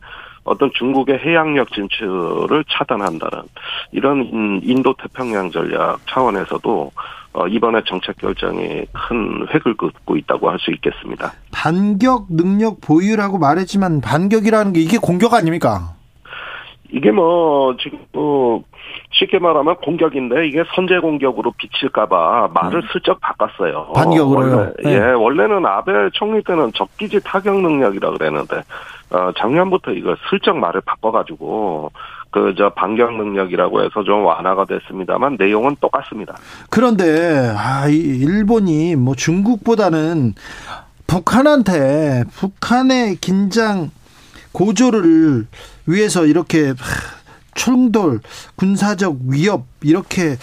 [0.52, 3.44] 어떤 중국의 해양력 진출을 차단한다는
[3.92, 6.92] 이런 인- 인도 태평양 전략 차원에서도
[7.34, 11.32] 어, 이번에 정책 결정이 큰 획을 긋고 있다고 할 수 있겠습니다.
[11.52, 15.94] 반격 능력 보유라고 말했지만 반격이라는 게 이게 공격 아닙니까?
[16.92, 18.64] 이게 뭐 지금 뭐
[19.12, 23.94] 쉽게 말하면 공격인데 이게 선제 공격으로 비칠까봐 말을 슬쩍 바꿨어요.
[23.96, 24.56] 반격으로요?
[24.58, 24.94] 원래, 네.
[24.94, 28.64] 예, 원래는 아베 총리 때는 적기지 타격 능력이라 그랬는데
[29.12, 31.92] 어, 작년부터 이걸 슬쩍 말을 바꿔가지고
[32.32, 36.36] 그 저 반격 능력이라고 해서 좀 완화가 됐습니다만 내용은 똑같습니다.
[36.70, 40.34] 그런데 아, 이 일본이 뭐 중국보다는
[41.08, 43.90] 북한한테 북한의 긴장
[44.52, 45.46] 고조를
[45.88, 46.76] 위해서 이렇게 하,
[47.56, 48.20] 충돌,
[48.56, 50.36] 군사적 위협 이렇게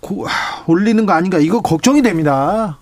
[0.00, 2.78] 고- 하, 올리는 거 아닌가 이거 걱정이 됩니다.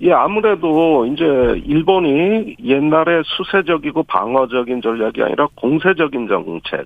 [0.00, 1.24] 예, 아무래도 이제
[1.66, 6.84] 일본이 옛날에 수세적이고 방어적인 전략이 아니라 공세적인 정책,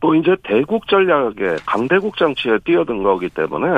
[0.00, 3.68] 또 이제 대국 전략에 강대국 정치에 뛰어든 거기 때문에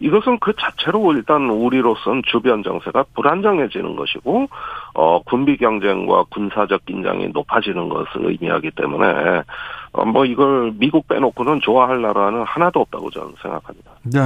[0.00, 4.48] 이것은 그 자체로 일단 우리로선 주변 정세가 불안정해지는 것이고,
[4.94, 9.42] 어, 군비 경쟁과 군사적 긴장이 높아지는 것을 의미하기 때문에,
[9.92, 13.92] 어, 뭐 이걸 미국 빼놓고는 좋아할 나라는 하나도 없다고 저는 생각합니다.
[14.02, 14.20] 네.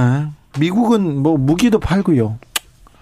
[0.59, 2.39] 미국은 뭐 무기도 팔고요.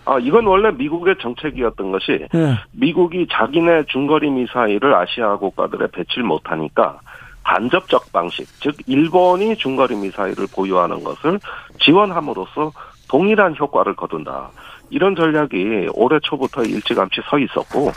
[0.03, 2.55] 아, 이건 원래 미국의 정책이었던 것이 네.
[2.71, 6.99] 미국이 자기네 중거리 미사일을 아시아 국가들에 배치를 못하니까
[7.47, 11.39] 간접적 방식, 즉 일본이 중거리 미사일을 보유하는 것을
[11.79, 12.73] 지원함으로써
[13.07, 14.49] 동일한 효과를 거둔다.
[14.89, 17.91] 이런 전략이 올해 초부터 일찌감치 서 있었고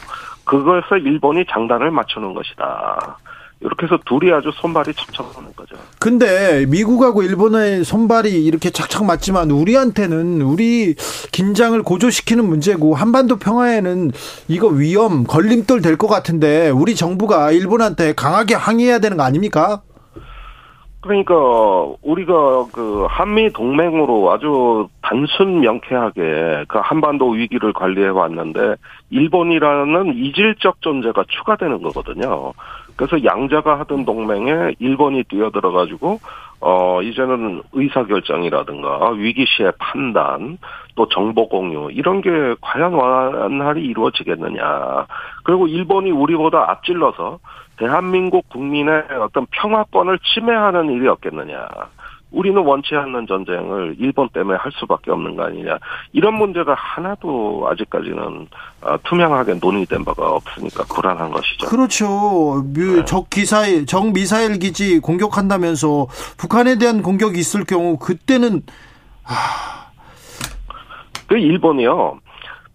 [0.45, 3.19] 그것을 일본이 장단을 맞추는 것이다.
[3.63, 5.77] 이렇게 해서 둘이 아주 손발이 척척하는 거죠.
[5.99, 10.95] 근데 미국하고 일본의 손발이 이렇게 착착 맞지만 우리한테는 우리
[11.31, 14.13] 긴장을 고조시키는 문제고 한반도 평화에는
[14.49, 19.83] 이거 위험 걸림돌 될 것 같은데 우리 정부가 일본한테 강하게 항의해야 되는 거 아닙니까?
[21.01, 21.35] 그러니까
[22.03, 28.75] 우리가 그 한미 동맹으로 아주 단순 명쾌하게 그 한반도 위기를 관리해 왔는데
[29.09, 32.53] 일본이라는 이질적 존재가 추가되는 거거든요.
[32.97, 36.21] 그래서 양자가 하던 동맹에 일본이 뛰어들어 가지고
[36.61, 40.59] 어 이제는 의사 결정이라든가 위기 시의 판단
[40.97, 42.29] 또 정보 공유 이런 게
[42.61, 45.07] 과연 완활히 이루어지겠느냐.
[45.45, 47.39] 그리고 일본이 우리보다 앞질러서
[47.81, 51.67] 대한민국 국민의 어떤 평화권을 침해하는 일이 없겠느냐.
[52.31, 55.79] 우리는 원치 않는 전쟁을 일본 때문에 할 수밖에 없는 거 아니냐.
[56.13, 58.47] 이런 문제가 하나도 아직까지는
[58.83, 61.67] 어, 투명하게 논의된 바가 없으니까 불안한 것이죠.
[61.67, 62.63] 그렇죠.
[62.73, 66.07] 미- 적 기사일, 적 미사일 기지 공격한다면서
[66.39, 68.63] 북한에 대한 공격이 있을 경우 그때는
[71.27, 72.19] 그 일본이요.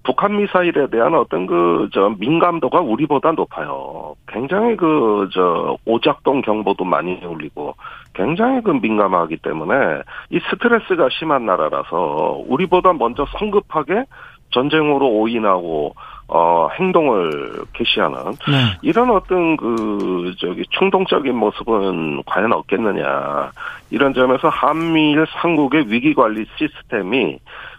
[0.05, 4.15] 북한 미사일에 대한 어떤 그, 저, 민감도가 우리보다 높아요.
[4.27, 7.75] 굉장히 그, 저, 오작동 경보도 많이 울리고,
[8.13, 14.05] 굉장히 그 민감하기 때문에, 이 스트레스가 심한 나라라서, 우리보다 먼저 성급하게
[14.51, 15.95] 전쟁으로 오인하고,
[16.27, 18.77] 어, 행동을 개시하는 네.
[18.81, 23.51] 이런 어떤 그 저기 충동적인 모습은 과연 없겠느냐
[23.91, 27.37] 이런 점에서 한미일 삼국의 위기 관리 시스템이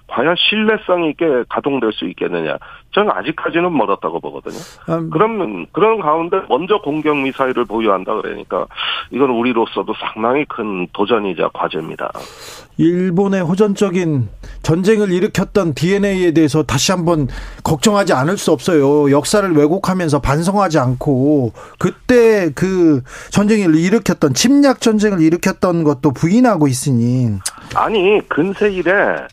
[0.09, 2.59] 과연 신뢰성 있게 가동될 수 있겠느냐?
[2.95, 4.57] 저는 아직까지는 멀었다고 보거든요.
[4.89, 8.67] 음, 그러면 그런 가운데 먼저 공격 미사일을 보유한다 그러니까
[9.11, 12.11] 이건 우리로서도 상당히 큰 도전이자 과제입니다.
[12.79, 14.29] 일본의 호전적인
[14.63, 17.29] 전쟁을 일으켰던 DNA에 대해서 다시 한번
[17.65, 19.11] 걱정하지 않을 수 없어요.
[19.11, 27.39] 역사를 왜곡하면서 반성하지 않고 그때 그 전쟁을 일으켰던 침략 전쟁을 일으켰던 것도 부인하고 있으니
[27.75, 29.27] 아니 근세 이래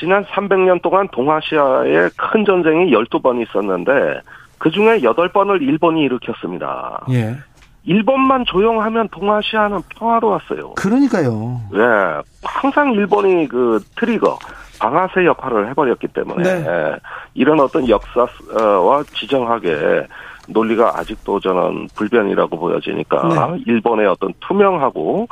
[0.00, 4.20] 지난 300년 동안 동아시아에 큰 전쟁이 12번 있었는데
[4.58, 7.04] 그중에 8번을 일본이 일으켰습니다.
[7.10, 7.36] 예.
[7.84, 10.74] 일본만 조용하면 동아시아는 평화로웠어요.
[10.74, 11.60] 그러니까요.
[11.74, 14.38] 예, 항상 일본이 그 트리거,
[14.80, 16.66] 방아쇠 역할을 해버렸기 때문에 네.
[16.66, 16.96] 예,
[17.34, 20.06] 이런 어떤 역사와 지정학의
[20.48, 23.62] 논리가 아직도 저는 불변이라고 보여지니까 네.
[23.66, 25.28] 일본의 어떤 투명하고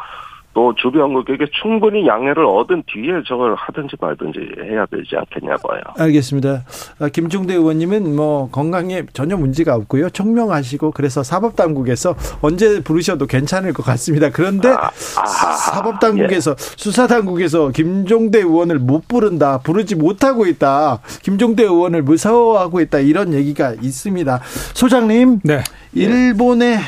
[0.58, 5.80] 또 주변 국에게 충분히 양해를 얻은 뒤에 저걸 하든지 말든지 해야 되지 않겠냐고요.
[5.96, 6.64] 알겠습니다.
[6.98, 10.10] 아, 김중대 의원님은 뭐 건강에 전혀 문제가 없고요.
[10.10, 14.30] 청명하시고 그래서 사법당국에서 언제 부르셔도 괜찮을 것 같습니다.
[14.30, 15.52] 그런데 아, 아하.
[15.52, 23.74] 사법당국에서 수사당국에서 김종대 의원을 못 부른다, 부르지 못하고 있다, 김종대 의원을 무서워하고 있다 이런 얘기가
[23.80, 24.40] 있습니다.
[24.74, 25.60] 소장님, 네.
[25.94, 26.78] 일본의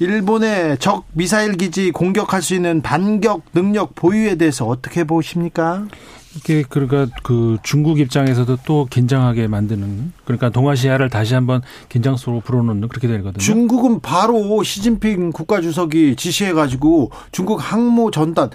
[0.00, 5.86] 일본의 적 미사일 기지 공격할 수 있는 반격 능력 보유에 대해서 어떻게 보십니까?
[6.36, 12.88] 이게 그러니까 그 중국 입장에서도 또 긴장하게 만드는 그러니까 동아시아를 다시 한번 긴장 속으로 불어넣는
[12.88, 13.38] 그렇게 되거든요.
[13.38, 18.50] 중국은 바로 시진핑 국가주석이 지시해 가지고 중국 항모 전단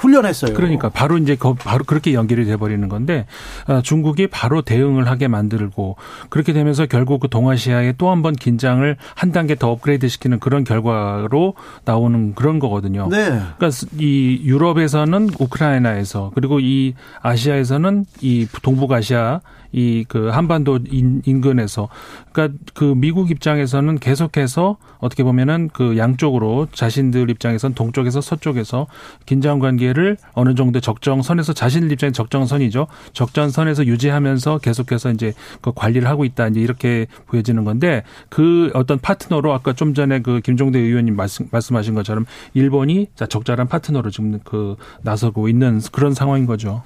[0.00, 0.54] 훈련했어요.
[0.54, 3.26] 그러니까 바로 이제 거- 바로 그렇게 연결이 돼 버리는 건데
[3.66, 5.96] 아, 중국이 바로 대응을 하게 만들고
[6.30, 10.64] 그렇게 되면서 결국 그 동아시아에 또 한 번 긴장을 한 단계 더 업그레이드 시키는 그런
[10.64, 13.08] 결과로 나오는 그런 거거든요.
[13.10, 13.26] 네.
[13.56, 19.40] 그러니까 이 유럽에서는 우크라이나에서 그리고 이 아시아에서는 이 동북아시아
[19.72, 21.88] 이 그 한반도 인, 인근에서
[22.32, 28.86] 그러니까 그 미국 입장에서는 계속해서 어떻게 보면은 그 양쪽으로 자신들 입장에선 동쪽에서 서쪽에서
[29.26, 32.88] 긴장 관계를 어느 정도 적정선에서 자신들 입장에 적정선이죠.
[33.12, 39.52] 적정선에서 유지하면서 계속해서 이제 그 관리를 하고 있다 이제 이렇게 보여지는 건데 그 어떤 파트너로
[39.52, 44.76] 아까 좀 전에 그 김종대 의원님 말씀, 말씀하신 것처럼 일본이 자 적절한 파트너로 지금 그
[45.02, 46.82] 나서고 있는 그런 상황인 거죠.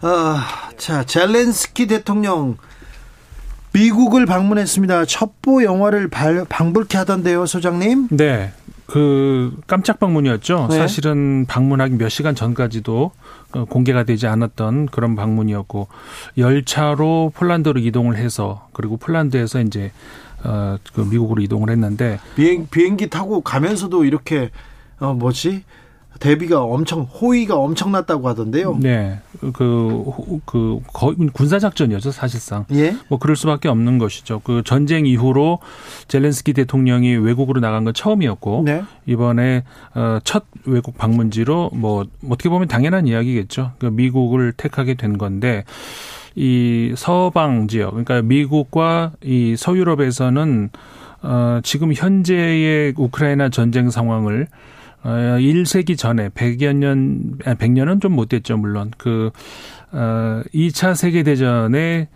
[0.00, 2.56] 아, 자, 젤렌스키 대통령
[3.72, 5.04] 미국을 방문했습니다.
[5.06, 8.08] 첩보 영화를 발- 방불케 하던데요, 소장님?
[8.10, 8.52] 네.
[8.86, 10.68] 그 깜짝 방문이었죠.
[10.70, 10.76] 네.
[10.76, 13.10] 사실은 방문하기 몇 시간 전까지도
[13.54, 15.88] 어, 공개가 되지 않았던 그런 방문이었고
[16.36, 19.90] 열차로 폴란드로 이동을 해서 그리고 폴란드에서 이제
[20.44, 24.50] 어 그 미국으로 이동을 했는데 비행 비행기 타고 가면서도 이렇게
[25.00, 25.64] 어 뭐지?
[26.20, 28.78] 대비가 엄청 호의가 엄청났다고 하던데요.
[28.80, 29.18] 네.
[29.52, 32.64] 그, 호- 그, 거의 군사 작전이었죠, 사실상.
[32.72, 32.96] 예?
[33.08, 34.40] 뭐 그럴 수밖에 없는 것이죠.
[34.44, 35.58] 그 전쟁 이후로
[36.08, 38.82] 젤렌스키 대통령이 외국으로 나간 건 처음이었고 네.
[39.06, 43.72] 이번에 어, 첫 외국 방문지로 뭐 어떻게 보면 당연한 이야기겠죠.
[43.78, 45.64] 그 미국을 택하게 된 건데
[46.36, 50.70] 이 서방 지역 그러니까 미국과 이 서유럽에서는
[51.22, 58.28] 어, 지금 현재의 우크라이나 전쟁 상황을 어, 1세기 전에 100여 년, 아, 100년은 좀 못
[58.28, 58.90] 됐죠, 물론.
[58.96, 59.30] 그,
[59.92, 62.08] 어, 2차 세계대전에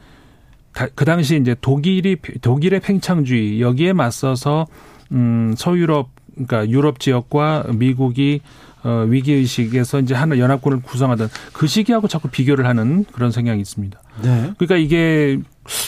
[0.72, 4.66] 다- 그 당시 이제 독일이, 독일의 팽창주의, 여기에 맞서서,
[5.12, 8.40] 음, 서유럽, 그러니까 유럽 지역과 미국이
[8.84, 14.00] 어, 위기의식에서 이제 하나 연합군을 구성하던 그 시기하고 자꾸 비교를 하는 그런 성향이 있습니다.
[14.22, 14.52] 네.
[14.56, 15.40] 그러니까 이게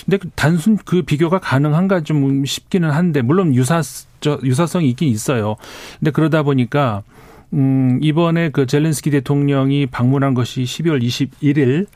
[0.04, 4.09] 근데 단순 그 비교가 가능한가 좀 싶기는 한데 물론 유사 저
[4.42, 5.56] 유사성이 있긴 있어요.
[5.98, 7.02] 근데 그러다 보니까
[7.52, 11.86] 음 이번에 그 젤렌스키 대통령이 방문한 것이 12월 21일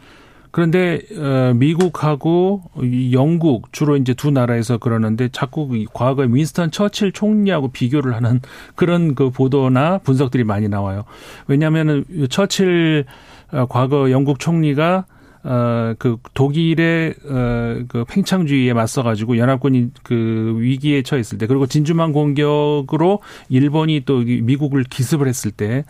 [0.50, 7.12] 그런데 어 미국하고 이 영국 주로 이제 두 나라에서 그러는데 자꾸 이 과거에 윈스턴 처칠
[7.12, 8.40] 총리하고 비교를 하는
[8.76, 11.04] 그런 그 보도나 분석들이 많이 나와요.
[11.48, 13.04] 왜냐하면은 처칠
[13.52, 15.06] 어, 과거 영국 총리가
[15.44, 22.12] 어, 그 독일의 어, 그 팽창주의에 맞서 가지고 연합군이 그 위기에 처했을 때 그리고 진주만
[22.12, 25.84] 공격으로 일본이 또이 미국을 기습을 했을 때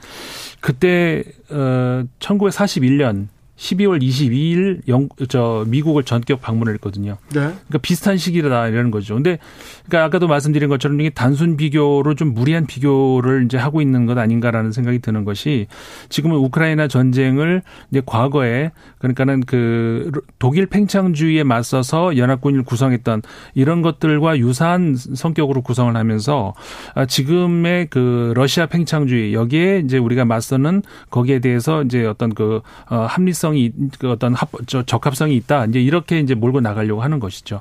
[0.60, 7.16] 그때 어 1941년 12월 22일 영, 저 미국을 전격 방문을 했거든요.
[7.28, 7.40] 네.
[7.40, 9.14] 그러니까 비슷한 시기다 이라는 거죠.
[9.14, 9.38] 근데
[9.86, 14.72] 그러니까 아까도 말씀드린 것처럼 이게 단순 비교로 좀 무리한 비교를 이제 하고 있는 것 아닌가라는
[14.72, 15.68] 생각이 드는 것이
[16.08, 20.10] 지금은 우크라이나 전쟁을 이제 과거에 그러니까는 그
[20.40, 23.22] 독일 팽창주의에 맞서서 연합군을 구성했던
[23.54, 26.54] 이런 것들과 유사한 성격으로 구성을 하면서
[26.94, 32.60] 아, 지금의 그 러시아 팽창주의 여기에 이제 우리가 맞서는 거기에 대해서 이제 어떤 그
[32.90, 35.66] 어, 합리성 합리성이 그 어떤 합, 저, 적합성이 있다.
[35.66, 37.60] 이제 이렇게 이제 몰고 나가려고 하는 것이죠.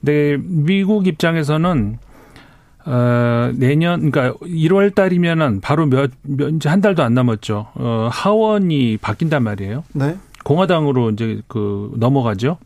[0.00, 1.98] 근데 미국 입장에서는
[2.86, 7.66] 어, 내년, 그러니까 1월 달이면은 바로 몇, 몇, 이제 한 달도 안 남았죠.
[7.74, 9.84] 어, 하원이 바뀐단 말이에요.
[9.92, 10.16] 네.
[10.44, 12.56] 공화당으로 이제 그 넘어가죠.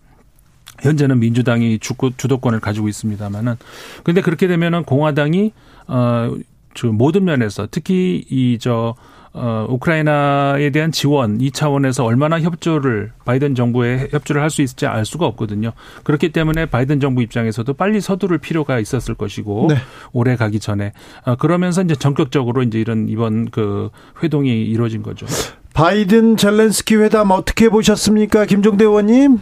[0.80, 3.56] 현재는 민주당이 주고, 주도권을 가지고 있습니다만은.
[4.04, 5.52] 근데 그렇게 되면은 공화당이,
[5.88, 6.34] 어,
[6.74, 8.94] 저 모든 면에서 특히 이 저
[9.36, 15.04] 어, 우크라이나에 대한 지원 이 차원에서 얼마나 협조를 바이든 정부에 협조를 할 수 있을지 알
[15.04, 15.72] 수가 없거든요.
[16.04, 19.74] 그렇기 때문에 바이든 정부 입장에서도 빨리 서두를 필요가 있었을 것이고 네.
[20.12, 20.92] 올해 가기 전에
[21.26, 23.90] 어, 그러면서 이제 전격적으로 이제 이런 이번 그
[24.22, 25.26] 회동이 이루어진 거죠.
[25.74, 29.38] 바이든 젤렌스키 회담 어떻게 보셨습니까, 김종대 의원님?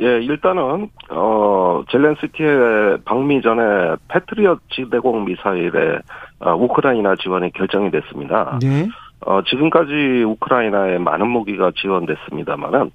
[0.00, 3.62] 예, 일단은 어 젤렌스키의 방미 전에
[4.08, 5.98] 패트리엇 지대공 미사일에
[6.40, 8.58] 어, 우크라이나 지원이 결정이 됐습니다.
[8.62, 8.88] 네.
[9.24, 12.90] 어, 지금까지 우크라이나에 많은 무기가 지원됐습니다만은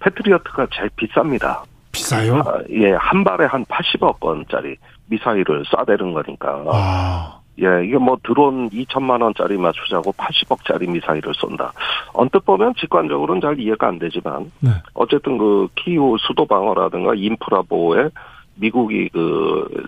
[0.00, 1.62] 패트리어트가 제일 비쌉니다.
[1.92, 2.36] 비싸요?
[2.40, 6.64] 아, 예, 한 발에 한 80억 원짜리 미사일을 쏴대는 거니까.
[6.68, 7.40] 아.
[7.58, 11.72] 예, 이게 뭐 드론 2천만 원짜리 맞추자고 80억짜리 미사일을 쏜다.
[12.12, 14.70] 언뜻 보면 직관적으로는 잘 이해가 안 되지만 네.
[14.92, 18.10] 어쨌든 그 키우 수도 방어라든가 인프라 보호에
[18.56, 19.86] 미국이 그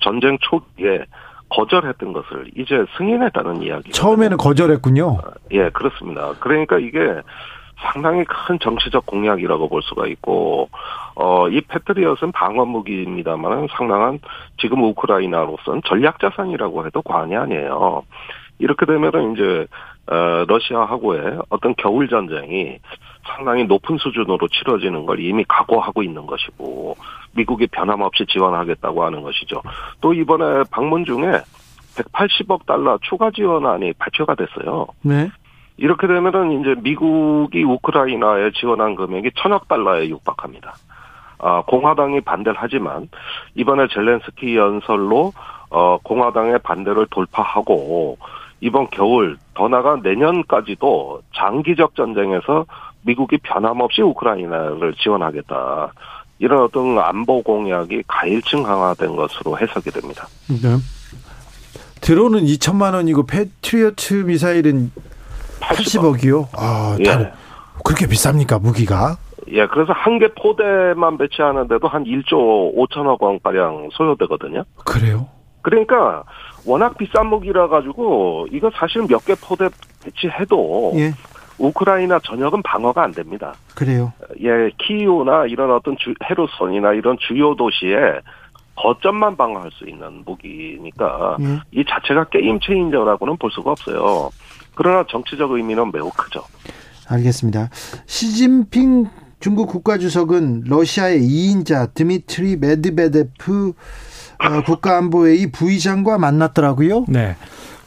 [0.00, 1.04] 전쟁 초기에
[1.50, 3.90] 거절했던 것을 이제 승인했다는 이야기.
[3.92, 5.18] 처음에는 거절했군요.
[5.22, 6.32] 아, 예, 그렇습니다.
[6.40, 6.98] 그러니까 이게
[7.80, 10.68] 상당히 큰 정치적 공약이라고 볼 수가 있고,
[11.14, 14.20] 어, 이 패트리엇은 방어 무기입니다만 상당한
[14.58, 18.02] 지금 우크라이나로서는 전략 자산이라고 해도 과언이 아니에요.
[18.58, 19.66] 이렇게 되면은 이제,
[20.06, 22.78] 어, 러시아하고의 어떤 겨울 전쟁이
[23.34, 26.96] 상당히 높은 수준으로 치러지는 걸 이미 각오하고 있는 것이고
[27.32, 29.62] 미국이 변함없이 지원하겠다고 하는 것이죠.
[30.00, 31.40] 또 이번에 방문 중에
[31.96, 34.86] 180억 달러 추가 지원안이 발표가 됐어요.
[35.02, 35.30] 네.
[35.76, 40.74] 이렇게 되면은 이제 미국이 우크라이나에 지원한 금액이 천억 달러에 육박합니다.
[41.38, 43.08] 아, 공화당이 반대를 하지만
[43.54, 45.32] 이번에 젤렌스키 연설로
[45.70, 48.18] 어, 공화당의 반대를 돌파하고
[48.60, 52.66] 이번 겨울 더 나가 내년까지도 장기적 전쟁에서
[53.02, 55.92] 미국이 변함없이 우크라이나를 지원하겠다.
[56.38, 60.26] 이런 어떤 안보 공약이 가일층 강화된 것으로 해석이 됩니다.
[60.48, 60.76] 네.
[62.00, 64.90] 드론은 2천만 원이고 패트리어트 미사일은
[65.60, 66.24] 80억.
[66.24, 67.30] 이요 아, 예.
[67.84, 69.16] 그렇게 비쌉니까 무기가?
[69.48, 74.64] 예, 그래서 한 개 포대만 배치하는데도 한 1조 5천억 원가량 소요되거든요.
[74.84, 75.26] 그래요?
[75.62, 76.22] 그러니까
[76.64, 79.68] 워낙 비싼 무기라 가지고 이거 사실 몇 개 포대
[80.04, 81.12] 배치해도 예.
[81.60, 83.54] 우크라이나 전역은 방어가 안 됩니다.
[83.74, 84.12] 그래요?
[84.42, 88.20] 예, 키이우나 이런 어떤 주, 헤르손이나 이런 주요 도시에
[88.74, 91.60] 거점만 방어할 수 있는 무기니까 예.
[91.70, 94.30] 이 자체가 게임 체인저라고는 볼 수가 없어요.
[94.74, 96.42] 그러나 정치적 의미는 매우 크죠.
[97.08, 97.68] 알겠습니다.
[98.06, 99.08] 시진핑
[99.40, 103.72] 중국 국가주석은 러시아의 2인자 드미트리 메드베데프
[104.38, 107.04] 어, 국가안보회의 부의장과 만났더라고요.
[107.08, 107.36] 네.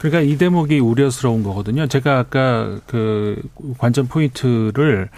[0.04, 1.86] 그러니까 이 대목이 우려스러운 거거든요.
[1.86, 3.40] 제가 아까 그
[3.78, 5.08] 관전 포인트를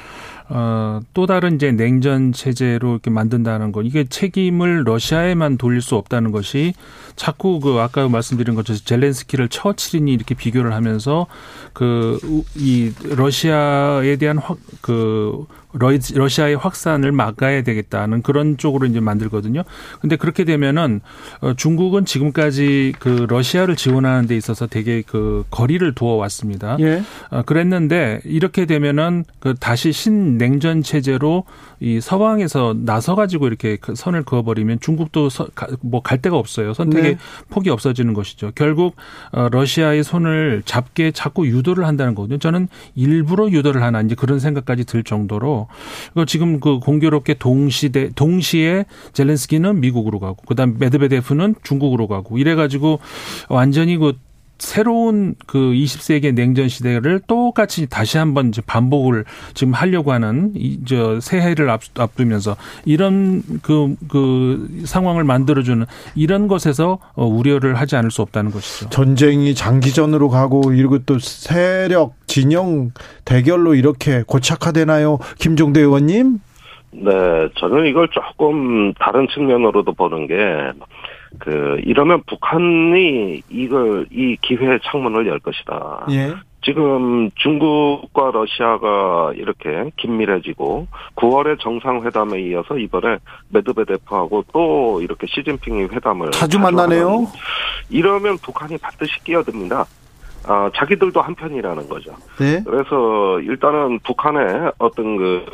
[0.49, 6.31] 어, 또 다른 이제 냉전 체제로 이렇게 만든다는 거 이게 책임을 러시아에만 돌릴 수 없다는
[6.31, 6.73] 것이
[7.17, 11.27] 자꾸 그 아까 말씀드린 것처럼 젤렌스키를 처치린이 이렇게 비교를 하면서
[11.73, 12.21] 그
[12.55, 15.47] 이 러시아에 대한 확 그
[15.79, 19.63] 러시아의 확산을 막아야 되겠다는 그런 쪽으로 이제 만들거든요.
[20.01, 21.01] 근데 그렇게 되면은
[21.41, 26.77] 어, 중국은 지금까지 그 러시아를 지원하는 데 있어서 되게 그 거리를 두어 왔습니다.
[26.81, 27.03] 예.
[27.31, 31.45] 어, 그랬는데 이렇게 되면은 그 다시 신냉전 체제로
[31.79, 35.29] 이 서방에서 나서 가지고 이렇게 그 선을 그어 버리면 중국도
[35.83, 36.73] 뭐 갈 데가 없어요.
[36.73, 37.19] 선택의 네.
[37.51, 38.53] 폭이 없어지는 것이죠.
[38.55, 38.95] 결국
[39.33, 42.39] 어, 러시아의 손을 잡게 자꾸 유도를 한다는 거거든요.
[42.39, 45.66] 저는 일부러 유도를 하나 이제 그런 생각까지 들 정도로
[46.27, 53.01] 지금 그 공교롭게 동시대 동시에 젤렌스키는 미국으로 가고 그다음 메드베데프는 중국으로 가고 이래 가지고
[53.49, 54.15] 완전히 그
[54.59, 61.69] 새로운 그 20세기 냉전 시대를 똑같이 다시 한번 이제 반복을 지금 하려고 하는 이저 새해를
[61.71, 65.85] 앞, 앞두면서 이런 그, 그 상황을 만들어주는
[66.15, 68.91] 이런 것에서 어, 우려를 하지 않을 수 없다는 것이죠.
[68.91, 72.91] 전쟁이 장기전으로 가고 그리고 또 세력 진영
[73.25, 75.19] 대결로 이렇게 고착화되나요?
[75.39, 76.39] 김종대 의원님?
[76.93, 77.11] 네,
[77.57, 80.35] 저는 이걸 조금 다른 측면으로도 보는 게,
[81.39, 86.07] 그, 이러면 북한이 이걸, 이 기회의 창문을 열 것이다.
[86.11, 86.35] 예.
[86.67, 93.19] 지금 중국과 러시아가 이렇게 긴밀해지고 9월에 정상회담에 이어서 이번에
[93.51, 97.29] 메드베데프하고 또 이렇게 시진핑이 회담을 자주 만나네요.
[97.89, 99.85] 이러면 북한이 반드시 끼어듭니다.
[100.49, 102.17] 아, 자기들도 한편이라는 거죠.
[102.39, 102.63] 네.
[102.65, 105.45] 그래서 일단은 북한의 어떤 그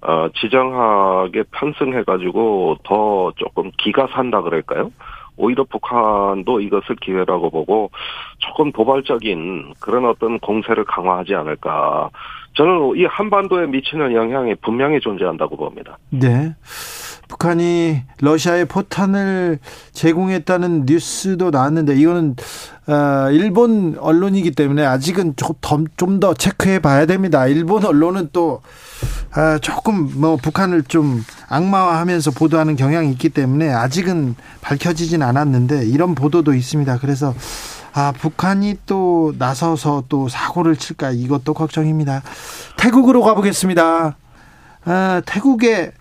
[0.00, 4.90] 어, 지정학에 편승해가지고 더 조금 기가 산다 그럴까요?
[5.36, 7.90] 오히려 북한도 이것을 기회라고 보고
[8.38, 12.10] 조금 도발적인 그런 어떤 공세를 강화하지 않을까.
[12.54, 15.98] 저는 이 한반도에 미치는 영향이 분명히 존재한다고 봅니다.
[16.10, 16.54] 네.
[17.28, 19.58] 북한이 러시아에 포탄을
[19.92, 22.36] 제공했다는 뉴스도 나왔는데 이거는
[22.86, 27.46] 어, 일본 언론이기 때문에 아직은 좀 더 체크해 봐야 됩니다.
[27.46, 28.60] 일본 언론은 또
[29.34, 36.54] 아, 조금 뭐 북한을 좀 악마화하면서 보도하는 경향이 있기 때문에 아직은 밝혀지진 않았는데 이런 보도도
[36.54, 36.98] 있습니다.
[36.98, 37.34] 그래서
[37.94, 42.22] 아, 북한이 또 나서서 또 사고를 칠까 이것도 걱정입니다.
[42.76, 44.16] 태국으로 가보겠습니다.
[44.84, 45.92] 아, 태국의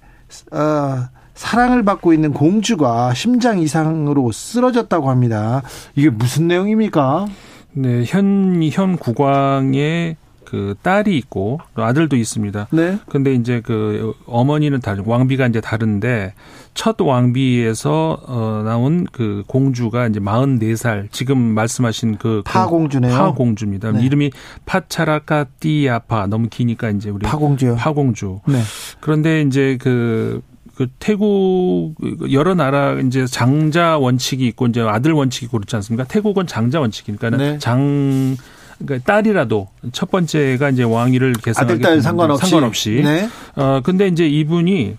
[0.52, 5.62] 어, 사랑을 받고 있는 공주가 심장 이상으로 쓰러졌다고 합니다.
[5.96, 7.28] 이게 무슨 내용입니까?
[7.74, 12.68] 네, 현, 현 국왕의 그 딸이 있고 아들도 있습니다.
[12.72, 13.00] 네.
[13.10, 16.34] 근데 이제 그 어머니는 다른 왕비가 이제 다른데
[16.74, 23.16] 첫 왕비에서 어 나온 그 공주가 이제 44살 지금 말씀하신 그 파공주네요.
[23.16, 23.92] 파공주입니다.
[23.92, 24.04] 네.
[24.04, 24.32] 이름이
[24.66, 27.76] 파차라카 띠아파 너무 기니까 이제 우리 파공주요.
[27.76, 28.40] 파공주.
[28.48, 28.62] 네.
[29.00, 31.96] 그런데 이제 그그 태국
[32.32, 36.06] 여러 나라 이제 장자 원칙이 있고 이제 아들 원칙이 있고 그렇지 않습니까?
[36.06, 37.58] 태국은 장자 원칙이니까 네.
[37.60, 38.36] 장
[38.80, 43.02] 그러니까 딸이라도 첫 번째가 이제 왕위를 계승하게 아들 딸 상관없이 상관없이.
[43.04, 43.30] 네.
[43.56, 44.98] 어 근데 이제 이분이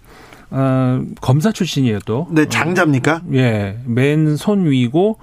[0.50, 2.26] 어, 검사 출신이에요 또.
[2.30, 3.14] 네, 장자입니까?
[3.16, 5.18] 어, 예, 맨손 위고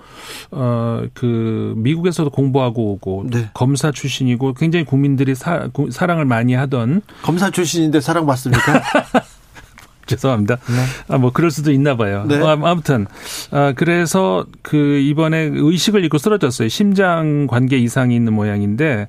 [0.52, 3.50] 어, 그 미국에서도 공부하고 오고 네.
[3.54, 8.82] 검사 출신이고 굉장히 국민들이 사, 사랑을 많이 하던 검사 출신인데 사랑받습니까?
[10.06, 10.58] 죄송합니다.
[10.58, 10.86] 네.
[11.08, 12.26] 아, 뭐 그럴 수도 있나 봐요.
[12.28, 12.38] 네.
[12.44, 13.08] 아, 아무튼
[13.52, 16.68] 아, 그래서 그 이번에 의식을 잃고 쓰러졌어요.
[16.68, 19.08] 심장 관계 이상이 있는 모양인데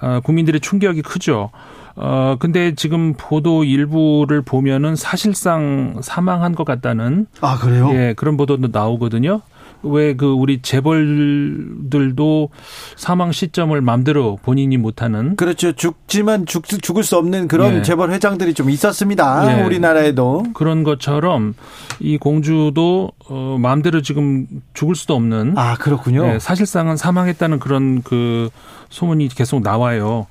[0.00, 1.50] 아, 국민들의 충격이 크죠.
[1.96, 7.26] 어, 근데 지금 보도 일부를 보면은 사실상 사망한 것 같다는.
[7.40, 7.90] 아, 그래요?
[7.92, 9.40] 예, 그런 보도도 나오거든요.
[9.84, 12.48] 왜 그 우리 재벌들도
[12.96, 17.82] 사망 시점을 마음대로 본인이 못하는 그렇죠 죽지만 죽, 죽을 수 없는 그런 예.
[17.82, 19.62] 재벌 회장들이 좀 있었습니다 예.
[19.62, 21.54] 우리나라에도 그런 것처럼
[22.00, 28.50] 이 공주도 어 마음대로 지금 죽을 수도 없는 아 그렇군요 예, 사실상은 사망했다는 그런 그
[28.94, 30.26] 소문이 계속 나와요.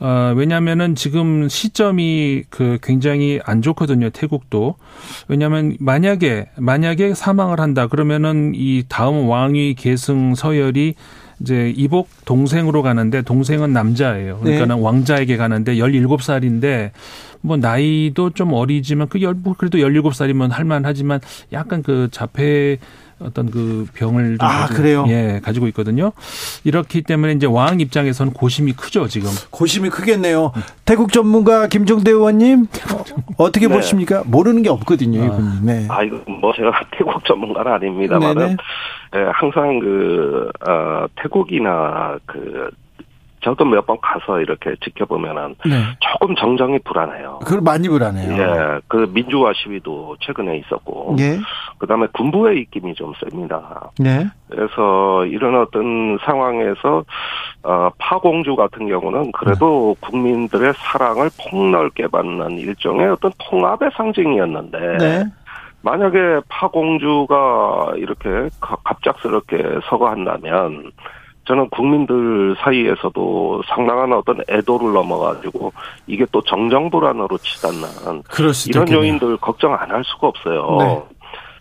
[0.00, 4.10] 어, 왜냐하면은 지금 시점이 그 굉장히 안 좋거든요.
[4.10, 4.74] 태국도
[5.28, 10.94] 왜냐하면 만약에 만약에 사망을 한다 그러면은 이 다음 왕위 계승 서열이
[11.40, 14.40] 이제 이복 동생으로 가는데 동생은 남자예요.
[14.42, 14.80] 그러니까 네.
[14.80, 16.90] 왕자에게 가는데 17살인데
[17.40, 21.20] 뭐 나이도 좀 어리지만 그 열, 뭐 그래도 17살이면 할만하지만
[21.52, 22.78] 약간 그 자폐
[23.20, 25.04] 어떤 그 병을 아, 가지고, 그래요?
[25.08, 26.12] 예, 가지고 있거든요.
[26.64, 29.30] 이렇기 때문에 이제 왕 입장에서는 고심이 크죠, 지금.
[29.50, 30.52] 고심이 크겠네요.
[30.84, 32.66] 태국 전문가 김종대 의원님
[33.36, 33.74] 어떻게 네.
[33.74, 34.22] 보십니까?
[34.26, 35.60] 모르는 게 없거든요, 아.
[35.62, 35.86] 네.
[35.88, 38.56] 아, 이거 뭐 제가 태국 전문가는 아닙니다만은
[39.16, 42.70] 예, 항상 그 어, 태국이나 그
[43.40, 45.82] 저도 몇 번 가서 이렇게 지켜보면은 네.
[46.00, 47.38] 조금 정정이 불안해요.
[47.44, 48.32] 그걸 많이 불안해요.
[48.36, 51.38] 예, 그 민주화 시위도 최근에 있었고, 예.
[51.78, 53.90] 그다음에 군부의 입김이 좀 셉니다.
[53.98, 54.26] 네.
[54.50, 57.04] 그래서 이런 어떤 상황에서
[57.62, 60.06] 어, 파공주 같은 경우는 그래도 네.
[60.08, 64.78] 국민들의 사랑을 폭넓게 받는 일종의 어떤 통합의 상징이었는데.
[64.98, 65.24] 네.
[65.80, 70.90] 만약에 파공주가 이렇게 갑작스럽게 서거한다면
[71.48, 75.72] 저는 국민들 사이에서도 상당한 어떤 애도를 넘어가지고
[76.06, 77.88] 이게 또 정정 불안으로 치닫는
[78.68, 80.76] 이런 요인들 걱정 안 할 수가 없어요.
[80.78, 81.02] 네.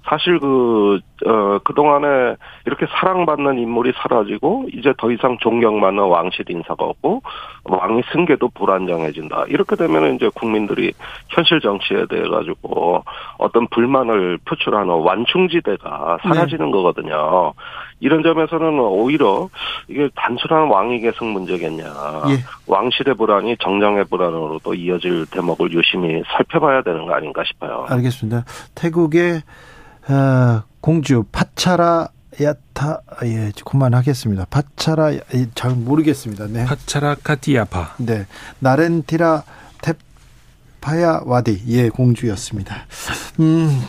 [0.09, 2.35] 사실 그, 어, 그동안에
[2.65, 7.21] 이렇게 사랑받는 인물이 사라지고, 이제 더 이상 존경받는 왕실 인사가 없고,
[7.65, 9.45] 왕의 승계도 불안정해진다.
[9.49, 10.93] 이렇게 되면 이제 국민들이
[11.29, 13.03] 현실 정치에 대해 가지고
[13.37, 16.71] 어떤 불만을 표출하는 완충지대가 사라지는 네.
[16.71, 17.53] 거거든요.
[17.99, 19.49] 이런 점에서는 오히려
[19.87, 21.83] 이게 단순한 왕위 계승 문제겠냐.
[21.83, 22.37] 예.
[22.67, 27.85] 왕실의 불안이 정정의 불안으로도 이어질 대목을 유심히 살펴봐야 되는 거 아닌가 싶어요.
[27.89, 28.45] 알겠습니다.
[28.75, 29.41] 태국의
[30.09, 34.45] 어, 공주 파차라 야타 예 그만하겠습니다.
[34.49, 35.11] 파차라
[35.55, 36.47] 잘 모르겠습니다.
[36.47, 36.65] 네.
[36.65, 37.95] 파차라 카티야파.
[37.97, 38.27] 네.
[38.59, 39.43] 나렌티라
[39.81, 42.85] 테파야 와디 예 공주였습니다.
[43.39, 43.83] 음.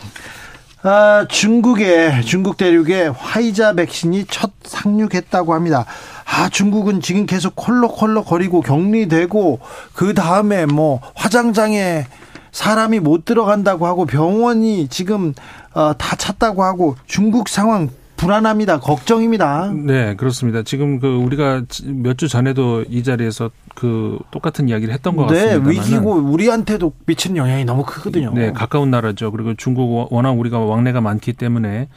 [0.81, 5.85] 아, 중국에 중국 대륙에 화이자 백신이 첫 상륙했다고 합니다.
[6.25, 9.59] 아, 중국은 지금 계속 콜록콜록 거리고 격리되고
[9.93, 12.07] 그 다음에 뭐 화장장에
[12.51, 15.33] 사람이 못 들어간다고 하고 병원이 지금
[15.73, 18.79] 어, 다 찼다고 하고 중국 상황 불안합니다.
[18.81, 19.71] 걱정입니다.
[19.73, 20.61] 네, 그렇습니다.
[20.63, 25.69] 지금 그 우리가 몇 주 전에도 이 자리에서 그 똑같은 이야기를 했던 것 네, 같습니다.
[25.69, 28.33] 위기고 우리한테도 미치는 영향이 너무 크거든요.
[28.33, 29.31] 네, 가까운 나라죠.
[29.31, 31.87] 그리고 중국 워낙 우리가 왕래가 많기 때문에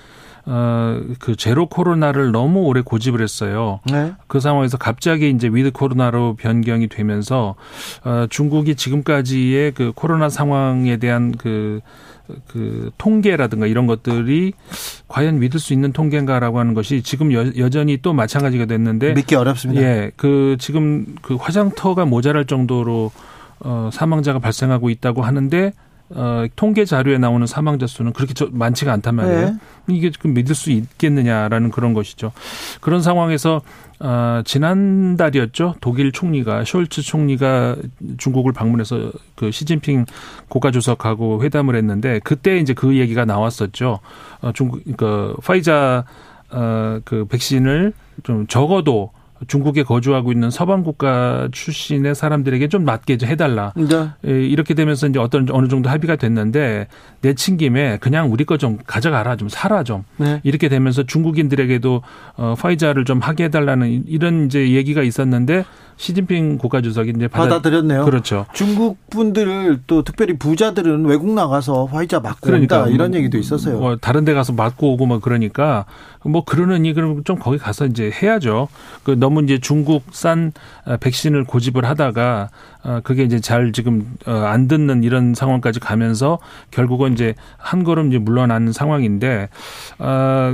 [0.45, 3.81] 어, 그 제로 코로나를 너무 오래 고집을 했어요.
[3.91, 4.13] 네.
[4.29, 7.57] 그 상황에서 갑자기 이제 위드 코로나로 변경이 되면서
[8.05, 11.81] 어, 중국이 지금까지의 그 코로나 상황에 대한 그
[12.49, 14.53] 그 통계라든가 이런 것들이
[15.09, 19.83] 과연 믿을 수 있는 통계인가라고 하는 것이 지금 여, 여전히 또 마찬가지가 됐는데 믿기 어렵습니다.
[19.83, 23.11] 예, 그 지금 그 화장터가 모자랄 정도로
[23.61, 25.73] 어 사망자가 발생하고 있다고 하는데
[26.15, 29.47] 어, 통계 자료에 나오는 사망자 수는 그렇게 많지가 않단 말이에요.
[29.47, 29.55] 네.
[29.89, 32.33] 이게 믿을 수 있겠느냐라는 그런 것이죠.
[32.81, 33.63] 그런 상황에서
[34.01, 35.77] 어, 지난달이었죠.
[35.81, 37.77] 독일 총리가 숄츠 총리가
[38.19, 40.07] 중국을 방문해서 그 시진핑
[40.49, 44.01] 국가주석하고 회담을 했는데 그때 이제 그 얘기가 나왔었죠.
[44.41, 46.05] 어, 중국 그 파이자
[46.51, 47.93] 어, 그 백신을
[48.25, 49.11] 좀 적어도
[49.49, 53.73] 중국에 거주하고 있는 서방 국가 출신의 사람들에게 좀 맞게 해달라.
[53.77, 53.87] 네.
[54.23, 56.87] 이렇게 되면서 이제 어떤 어느 정도 합의가 됐는데
[57.21, 60.41] 내친 김에 그냥 우리 거 좀 가져가라, 좀 사라 좀 네.
[60.45, 62.03] 이렇게 되면서 중국인들에게도
[62.37, 65.65] 어, 파이자를 좀 하게 해달라는 이런 이제 얘기가 있었는데
[65.97, 68.47] 시진핑 국가주석이 이제 받아, 들였네요 그렇죠.
[68.55, 73.79] 중국 분들 또 특별히 부자들은 외국 나가서 화이자 맞고 그러니까 온다 이런 얘기도 있었어요.
[73.79, 75.85] 뭐 다른 데 가서 맞고 오고 뭐 그러니까
[76.25, 78.69] 뭐 그러느니 그럼 좀 거기 가서 이제 해야죠.
[79.03, 80.53] 그 너무 이제 중국산
[80.85, 82.51] 어, 백신을 고집을 하다가
[82.85, 86.39] 어, 그게 이제 잘 지금 어, 안 듣는 이런 상황까지 가면서
[86.71, 89.49] 결국은 이제 한 걸음 이제 물러나는 상황인데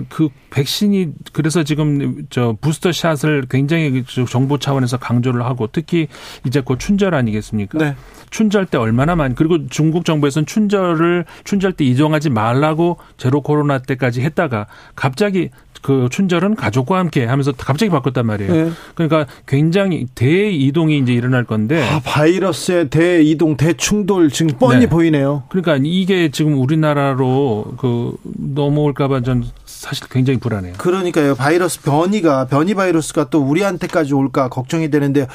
[0.09, 6.09] 그 백신이 그래서 지금 저 부스터 샷을 굉장히 정부 차원에서 강조를 하고 특히
[6.47, 7.79] 이제 곧 춘절 아니겠습니까?
[7.79, 7.95] 네.
[8.31, 14.23] 춘절 때 얼마나 많이 그리고 중국 정부에서는 춘절을 춘절 때 이동하지 말라고 제로 코로나 때까지
[14.23, 15.51] 했다가 갑자기
[15.83, 18.53] 그 춘절은 가족과 함께 하면서 갑자기 바꿨단 말이에요.
[18.53, 18.71] 네.
[18.95, 24.87] 그러니까 굉장히 대이동이 이제 일어날 건데 아, 바이러스의 대이동, 대충돌 지금 뻔히 네.
[24.89, 25.45] 보이네요.
[25.49, 30.75] 그러니까 이게 지금 우리나라로 그 넘어올까봐 전 사실 굉장히 불안해요.
[30.79, 31.35] 그러니까요.
[31.35, 35.27] 바이러스 변이가 변이 바이러스가 또 우리한테까지 올까 걱정이 되는데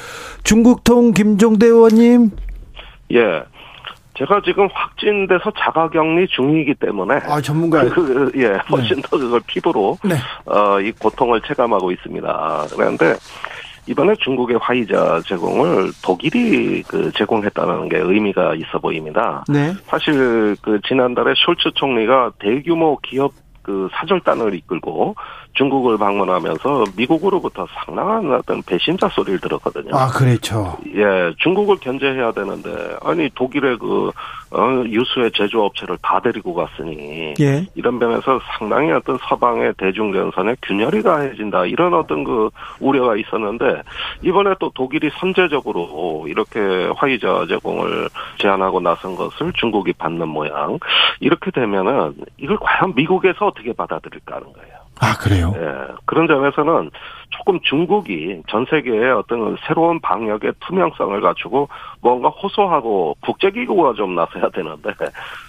[0.42, 2.30] 중국통 김종대 의원님.
[3.12, 3.44] 예.
[4.16, 8.58] 제가 지금 확진돼서 자가격리 중이기 때문에 아 전문가 그, 예 네.
[8.70, 9.02] 훨씬 네.
[9.02, 10.14] 더 그걸 피부로 네.
[10.44, 12.66] 어이 고통을 체감하고 있습니다.
[12.74, 13.16] 그런데
[13.86, 19.44] 이번에 중국의 화이자 제공을 독일이 그 제공했다는 게 의미가 있어 보입니다.
[19.48, 19.74] 네.
[19.86, 25.16] 사실 그 지난달에 숄츠 총리가 대규모 기업 그 사절단을 이끌고
[25.54, 29.94] 중국을 방문하면서 미국으로부터 상당한 어떤 배신자 소리를 들었거든요.
[29.94, 30.76] 아, 그렇죠.
[30.94, 34.10] 예, 중국을 견제해야 되는데 아니 독일의 그
[34.50, 37.66] 어, 유수의 제조업체를 다 데리고 갔으니 예.
[37.74, 43.82] 이런 면에서 상당히 어떤 서방의 대중전선에 균열이 가해진다 이런 어떤 그 우려가 있었는데
[44.22, 46.60] 이번에 또 독일이 선제적으로 이렇게
[46.96, 50.78] 화이자 제공을 제안하고 나선 것을 중국이 받는 모양
[51.18, 54.83] 이렇게 되면은 이걸 과연 미국에서 어떻게 받아들일까 하는 거예요.
[55.00, 55.52] 아, 그래요?
[55.56, 55.94] 예.
[56.06, 56.90] 그런 점에서는
[57.36, 61.68] 조금 중국이 전 세계의 어떤 새로운 방역의 투명성을 갖추고
[62.00, 64.92] 뭔가 호소하고 국제기구가 좀 나서야 되는데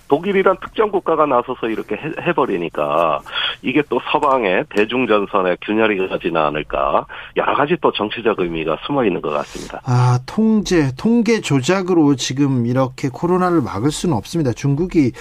[0.07, 3.21] 독일이란 특정 국가가 나서서 이렇게 해, 버리니까
[3.61, 7.05] 이게 또 서방의 대중전선의 균열이 가지는 않을까
[7.37, 9.81] 여러 가지 또 정치적 의미가 숨어 있는 것 같습니다.
[9.85, 14.51] 아 통제 통계 조작으로 지금 이렇게 코로나를 막을 수는 없습니다.
[14.53, 15.11] 중국이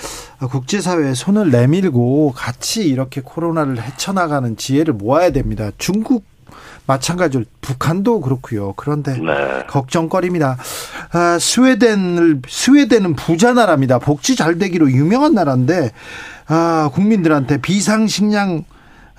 [0.51, 5.71] 국제사회에 손을 내밀고 같이 이렇게 코로나를 헤쳐나가는 지혜를 모아야 됩니다.
[5.79, 6.34] 중국
[6.87, 8.74] 마찬가지로 북한도 그렇고요.
[8.74, 9.64] 그런데 네.
[9.68, 10.59] 걱정거리입니다.
[11.12, 13.99] 아, 스웨덴을 스웨덴은 부자 나라입니다.
[13.99, 15.93] 복지 잘 되기로 유명한 나라인데
[16.47, 18.64] 아, 국민들한테 비상식량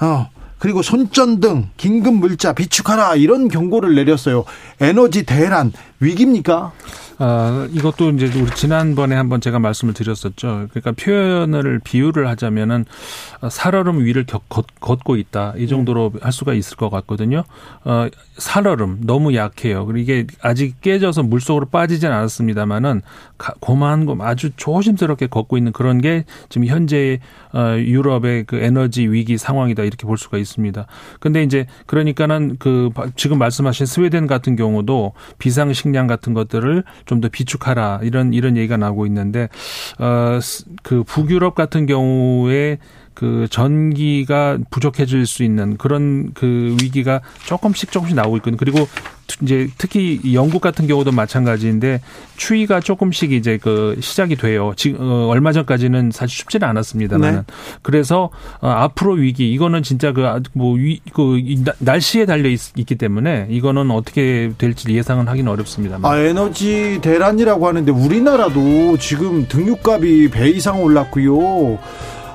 [0.01, 4.45] 어, 그리고 손전등, 긴급 물자 비축하라 이런 경고를 내렸어요.
[4.79, 6.73] 에너지 대란 위기입니까?
[7.17, 10.67] 아, 이것도 이제 우리 지난번에 한번 제가 말씀을 드렸었죠.
[10.71, 12.85] 그러니까 표현을 비유를 하자면은
[13.49, 15.53] 살얼음 위를 걷, 걷고 있다.
[15.57, 17.43] 이 정도로 할 수가 있을 것 같거든요.
[17.85, 19.85] 어, 살얼음 너무 약해요.
[19.85, 23.01] 그리고 이게 아직 깨져서 물속으로 빠지진 않았습니다만은
[23.61, 27.19] 고만고 아주 조심스럽게 걷고 있는 그런 게 지금 현재
[27.53, 30.85] 어, 유럽의 그 에너지 위기 상황이다 이렇게 볼 수가 있습니다.
[31.21, 37.29] 근데 이제 그러니까는 그 지금 말씀하신 스웨덴 같은 경우도 비상 식량 같은 것들을 좀 더
[37.29, 39.49] 비축하라 이런 이런 얘기가 나오고 있는데
[39.99, 42.79] 어그 북유럽 같은 경우에
[43.15, 48.57] 그 전기가 부족해질 수 있는 그런 그 위기가 조금씩 조금씩 나오고 있거든요.
[48.57, 48.87] 그리고
[49.41, 52.01] 이제 특히 영국 같은 경우도 마찬가지인데
[52.37, 54.73] 추위가 조금씩 이제 그 시작이 돼요.
[54.75, 57.41] 지금 어, 얼마 전까지는 사실 춥지는 않았습니다만 네.
[57.81, 61.41] 그래서 어, 앞으로 위기 이거는 진짜 그뭐그 그
[61.79, 65.99] 날씨에 달려 있, 기 때문에 이거는 어떻게 될지 예상은 하기는 어렵습니다.
[66.03, 71.79] 아 에너지 대란이라고 하는데 우리나라도 지금 등유값이 배 이상 올랐고요.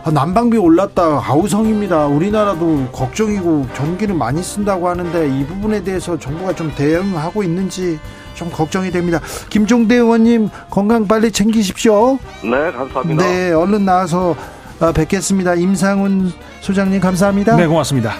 [0.02, 2.06] 아, 난방비 올랐다 아우성입니다.
[2.06, 7.98] 우리나라도 걱정이고 전기를 많이 쓴다고 하는데 이 부분에 대해서 정부가 좀 대응하고 있는지
[8.34, 9.20] 좀 걱정이 됩니다.
[9.50, 12.18] 김종대 의원님 건강 빨리 챙기십시오.
[12.42, 13.24] 네, 감사합니다.
[13.24, 14.34] 네, 얼른 나와서
[14.80, 15.54] 아, 뵙겠습니다.
[15.54, 16.32] 임상훈
[16.62, 17.56] 소장님 감사합니다.
[17.56, 18.14] 네, 고맙습니다.